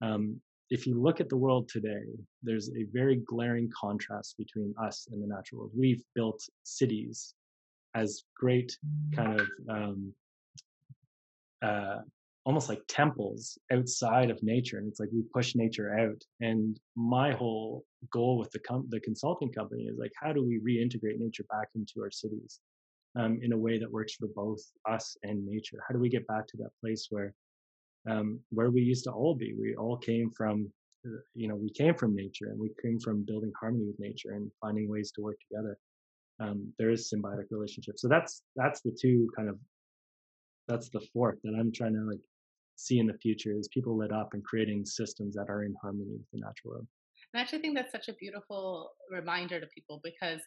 um, 0.00 0.40
if 0.70 0.86
you 0.86 1.00
look 1.00 1.20
at 1.20 1.28
the 1.28 1.36
world 1.36 1.68
today, 1.68 2.04
there's 2.42 2.70
a 2.70 2.84
very 2.92 3.16
glaring 3.16 3.70
contrast 3.78 4.36
between 4.38 4.74
us 4.82 5.06
and 5.10 5.22
the 5.22 5.26
natural 5.26 5.60
world. 5.60 5.72
We've 5.76 6.02
built 6.14 6.42
cities 6.62 7.34
as 7.94 8.24
great 8.34 8.76
kind 9.14 9.40
of 9.40 9.46
um, 9.68 10.12
uh, 11.62 11.98
almost 12.44 12.68
like 12.68 12.82
temples 12.88 13.58
outside 13.72 14.30
of 14.30 14.42
nature, 14.42 14.78
and 14.78 14.88
it's 14.88 15.00
like 15.00 15.10
we 15.12 15.22
push 15.32 15.54
nature 15.54 15.96
out. 15.98 16.20
And 16.40 16.78
my 16.96 17.32
whole 17.32 17.84
goal 18.10 18.38
with 18.38 18.50
the 18.50 18.58
com- 18.60 18.86
the 18.88 19.00
consulting 19.00 19.52
company 19.52 19.84
is 19.84 19.98
like, 19.98 20.12
how 20.20 20.32
do 20.32 20.44
we 20.44 20.60
reintegrate 20.60 21.18
nature 21.18 21.44
back 21.50 21.68
into 21.74 22.00
our 22.02 22.10
cities 22.10 22.60
um, 23.16 23.38
in 23.42 23.52
a 23.52 23.58
way 23.58 23.78
that 23.78 23.90
works 23.90 24.14
for 24.14 24.28
both 24.34 24.60
us 24.90 25.16
and 25.22 25.46
nature? 25.46 25.78
How 25.86 25.94
do 25.94 26.00
we 26.00 26.08
get 26.08 26.26
back 26.26 26.46
to 26.48 26.56
that 26.58 26.70
place 26.80 27.06
where 27.10 27.32
um, 28.10 28.40
where 28.50 28.70
we 28.70 28.82
used 28.82 29.04
to 29.04 29.12
all 29.12 29.34
be? 29.34 29.54
We 29.54 29.76
all 29.76 29.96
came 29.96 30.30
from 30.30 30.72
uh, 31.06 31.18
you 31.34 31.48
know 31.48 31.56
we 31.56 31.70
came 31.70 31.94
from 31.94 32.14
nature 32.14 32.46
and 32.46 32.58
we 32.58 32.70
came 32.80 32.98
from 32.98 33.24
building 33.24 33.52
harmony 33.58 33.86
with 33.86 33.98
nature 33.98 34.32
and 34.32 34.50
finding 34.60 34.88
ways 34.88 35.10
to 35.12 35.20
work 35.20 35.36
together 35.48 35.76
um, 36.40 36.72
there 36.78 36.90
is 36.90 37.12
symbiotic 37.12 37.46
relationship 37.50 37.98
so 37.98 38.06
that's 38.06 38.42
that's 38.54 38.80
the 38.82 38.96
two 39.00 39.28
kind 39.34 39.48
of 39.48 39.58
that's 40.68 40.90
the 40.90 41.00
fork 41.12 41.38
that 41.42 41.54
i'm 41.58 41.72
trying 41.72 41.92
to 41.92 42.00
like 42.08 42.20
see 42.76 42.98
in 42.98 43.06
the 43.06 43.18
future 43.18 43.52
is 43.58 43.68
people 43.68 43.96
lit 43.96 44.12
up 44.12 44.30
and 44.34 44.44
creating 44.44 44.84
systems 44.84 45.34
that 45.34 45.48
are 45.48 45.64
in 45.64 45.74
harmony 45.82 46.12
with 46.12 46.30
the 46.32 46.38
natural 46.40 46.72
world 46.74 46.86
and 47.32 47.38
I 47.40 47.42
actually 47.42 47.60
think 47.60 47.76
that's 47.76 47.92
such 47.92 48.08
a 48.08 48.14
beautiful 48.14 48.92
reminder 49.10 49.60
to 49.60 49.66
people 49.66 50.00
because 50.02 50.40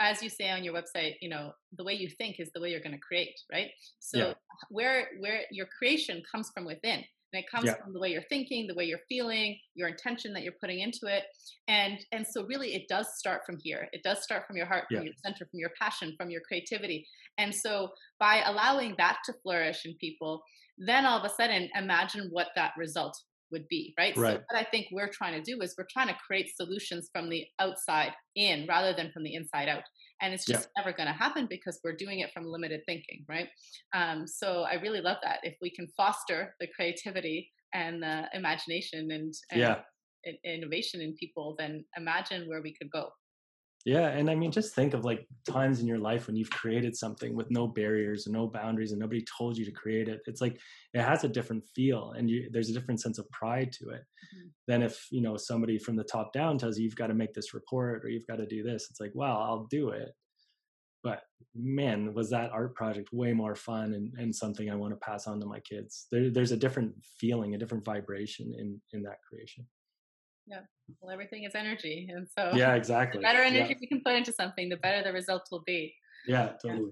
as 0.00 0.22
you 0.22 0.28
say 0.30 0.50
on 0.50 0.64
your 0.64 0.74
website 0.74 1.14
you 1.20 1.28
know 1.28 1.52
the 1.76 1.84
way 1.84 1.92
you 1.94 2.08
think 2.18 2.36
is 2.40 2.50
the 2.54 2.60
way 2.60 2.70
you're 2.70 2.80
going 2.80 2.92
to 2.94 2.98
create 2.98 3.38
right 3.52 3.70
so 4.00 4.18
Yeah. 4.18 4.32
where 4.70 5.08
where 5.20 5.42
your 5.50 5.66
creation 5.66 6.22
comes 6.30 6.50
from 6.54 6.64
within 6.64 7.04
and 7.34 7.42
it 7.42 7.50
comes 7.50 7.66
Yeah. 7.66 7.76
from 7.82 7.92
the 7.92 8.00
way 8.00 8.10
you're 8.10 8.28
thinking 8.28 8.66
the 8.66 8.74
way 8.74 8.84
you're 8.84 9.06
feeling 9.08 9.58
your 9.74 9.88
intention 9.88 10.32
that 10.32 10.42
you're 10.42 10.58
putting 10.60 10.80
into 10.80 11.06
it 11.06 11.24
and 11.68 11.98
and 12.12 12.26
so 12.26 12.44
really 12.46 12.74
it 12.74 12.88
does 12.88 13.18
start 13.18 13.42
from 13.44 13.58
here 13.62 13.88
it 13.92 14.02
does 14.02 14.22
start 14.22 14.46
from 14.46 14.56
your 14.56 14.66
heart 14.66 14.84
from 14.88 14.98
Yeah. 14.98 15.04
your 15.04 15.14
center 15.24 15.44
from 15.46 15.60
your 15.60 15.70
passion 15.80 16.14
from 16.16 16.30
your 16.30 16.40
creativity 16.40 17.06
and 17.38 17.54
so 17.54 17.90
by 18.18 18.42
allowing 18.46 18.94
that 18.98 19.18
to 19.26 19.32
flourish 19.42 19.84
in 19.84 19.94
people 20.00 20.42
then 20.78 21.04
all 21.06 21.18
of 21.18 21.24
a 21.24 21.34
sudden 21.34 21.68
imagine 21.76 22.28
what 22.30 22.48
that 22.56 22.72
result 22.78 23.18
would 23.50 23.68
be 23.68 23.92
right, 23.98 24.14
so 24.14 24.22
Right. 24.22 24.40
what 24.48 24.58
i 24.58 24.64
think 24.64 24.86
we're 24.92 25.10
trying 25.10 25.34
to 25.34 25.42
do 25.42 25.60
is 25.60 25.74
we're 25.76 25.86
trying 25.92 26.08
to 26.08 26.16
create 26.26 26.48
solutions 26.56 27.10
from 27.12 27.28
the 27.28 27.44
outside 27.58 28.12
in 28.34 28.66
rather 28.66 28.94
than 28.94 29.10
from 29.12 29.24
the 29.24 29.34
inside 29.34 29.68
out. 29.68 29.82
And 30.22 30.32
it's 30.32 30.48
Yeah. 30.48 30.56
just 30.56 30.68
never 30.78 30.92
going 30.92 31.08
to 31.08 31.12
happen 31.12 31.46
because 31.50 31.78
we're 31.84 31.96
doing 31.96 32.20
it 32.20 32.32
from 32.32 32.44
limited 32.46 32.80
thinking 32.86 33.24
right? 33.28 33.48
Um, 33.92 34.26
so 34.26 34.62
i 34.62 34.74
really 34.74 35.00
love 35.02 35.18
that. 35.22 35.40
If 35.42 35.56
we 35.60 35.70
can 35.70 35.86
foster 35.96 36.54
the 36.60 36.68
creativity 36.68 37.50
and 37.74 38.02
the 38.02 38.28
imagination 38.32 39.10
and, 39.10 39.34
and 39.50 39.60
yeah. 39.60 39.82
innovation 40.44 41.00
in 41.00 41.14
people 41.16 41.54
then 41.58 41.84
imagine 41.96 42.48
where 42.48 42.62
we 42.62 42.74
could 42.74 42.90
go 42.90 43.10
Yeah, 43.84 44.08
and 44.10 44.30
I 44.30 44.36
mean, 44.36 44.52
just 44.52 44.74
think 44.74 44.94
of 44.94 45.04
like 45.04 45.26
times 45.44 45.80
in 45.80 45.88
your 45.88 45.98
life 45.98 46.28
when 46.28 46.36
you've 46.36 46.50
created 46.50 46.96
something 46.96 47.34
with 47.34 47.50
no 47.50 47.66
barriers 47.66 48.26
and 48.26 48.32
no 48.32 48.46
boundaries, 48.46 48.92
and 48.92 49.00
nobody 49.00 49.24
told 49.36 49.56
you 49.56 49.64
to 49.64 49.72
create 49.72 50.08
it. 50.08 50.20
It's 50.26 50.40
like 50.40 50.60
it 50.94 51.02
has 51.02 51.24
a 51.24 51.28
different 51.28 51.64
feel, 51.74 52.12
and 52.12 52.30
you, 52.30 52.48
there's 52.52 52.70
a 52.70 52.72
different 52.72 53.00
sense 53.00 53.18
of 53.18 53.28
pride 53.30 53.72
to 53.72 53.90
it 53.90 54.02
Mhm. 54.34 54.52
than 54.68 54.82
if 54.82 55.08
you 55.10 55.20
know 55.20 55.36
somebody 55.36 55.78
from 55.78 55.96
the 55.96 56.04
top 56.04 56.32
down 56.32 56.58
tells 56.58 56.78
you 56.78 56.84
you've 56.84 56.96
got 56.96 57.08
to 57.08 57.14
make 57.14 57.34
this 57.34 57.54
report 57.54 58.04
or 58.04 58.08
you've 58.08 58.26
got 58.28 58.36
to 58.36 58.46
do 58.46 58.62
this. 58.62 58.88
It's 58.90 59.00
like, 59.00 59.12
well, 59.14 59.36
I'll 59.38 59.66
do 59.66 59.90
it, 59.90 60.10
but 61.02 61.24
man, 61.54 62.14
was 62.14 62.30
that 62.30 62.50
art 62.52 62.74
project 62.76 63.12
way 63.12 63.32
more 63.32 63.56
fun 63.56 63.94
and, 63.94 64.14
and 64.18 64.34
something 64.34 64.70
I 64.70 64.76
want 64.76 64.92
to 64.94 64.98
pass 65.06 65.26
on 65.26 65.40
to 65.40 65.46
my 65.46 65.60
kids. 65.60 66.06
There, 66.12 66.30
there's 66.30 66.52
a 66.52 66.56
different 66.56 66.94
feeling, 67.04 67.54
a 67.54 67.58
different 67.58 67.84
vibration 67.84 68.54
in 68.58 68.80
in 68.92 69.02
that 69.04 69.18
creation. 69.28 69.68
Well 70.48 71.10
everything 71.12 71.44
is 71.44 71.54
energy 71.54 72.08
and 72.14 72.26
so 72.36 72.50
Yeah, 72.56 72.72
the 72.74 72.78
exactly. 72.78 73.22
better 73.22 73.38
Yeah, 73.42 73.46
energy 73.46 73.76
we 73.80 73.86
can 73.86 74.02
put 74.04 74.14
into 74.14 74.32
something 74.32 74.68
the 74.68 74.76
better 74.76 75.02
the 75.02 75.12
results 75.12 75.50
will 75.50 75.62
be 75.66 75.94
yeah 76.26 76.52
totally. 76.60 76.90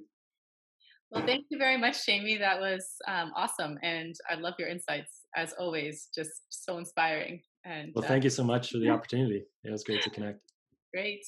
well 1.10 1.24
thank 1.26 1.46
you 1.50 1.58
very 1.58 1.76
much 1.76 2.04
jamie 2.06 2.38
that 2.38 2.60
was 2.60 2.86
um, 3.08 3.32
awesome 3.36 3.78
and 3.82 4.14
i 4.30 4.34
love 4.34 4.54
your 4.58 4.68
insights 4.68 5.20
as 5.36 5.52
always 5.58 6.08
just 6.14 6.30
so 6.48 6.78
inspiring 6.78 7.40
and 7.64 7.92
Well, 7.94 8.04
uh, 8.04 8.08
thank 8.08 8.24
you 8.24 8.30
so 8.30 8.42
much 8.42 8.70
for 8.70 8.78
the 8.78 8.88
opportunity. 8.88 9.44
It 9.64 9.70
was 9.70 9.84
great 9.84 10.00
to 10.02 10.10
connect. 10.10 10.40
great 10.94 11.22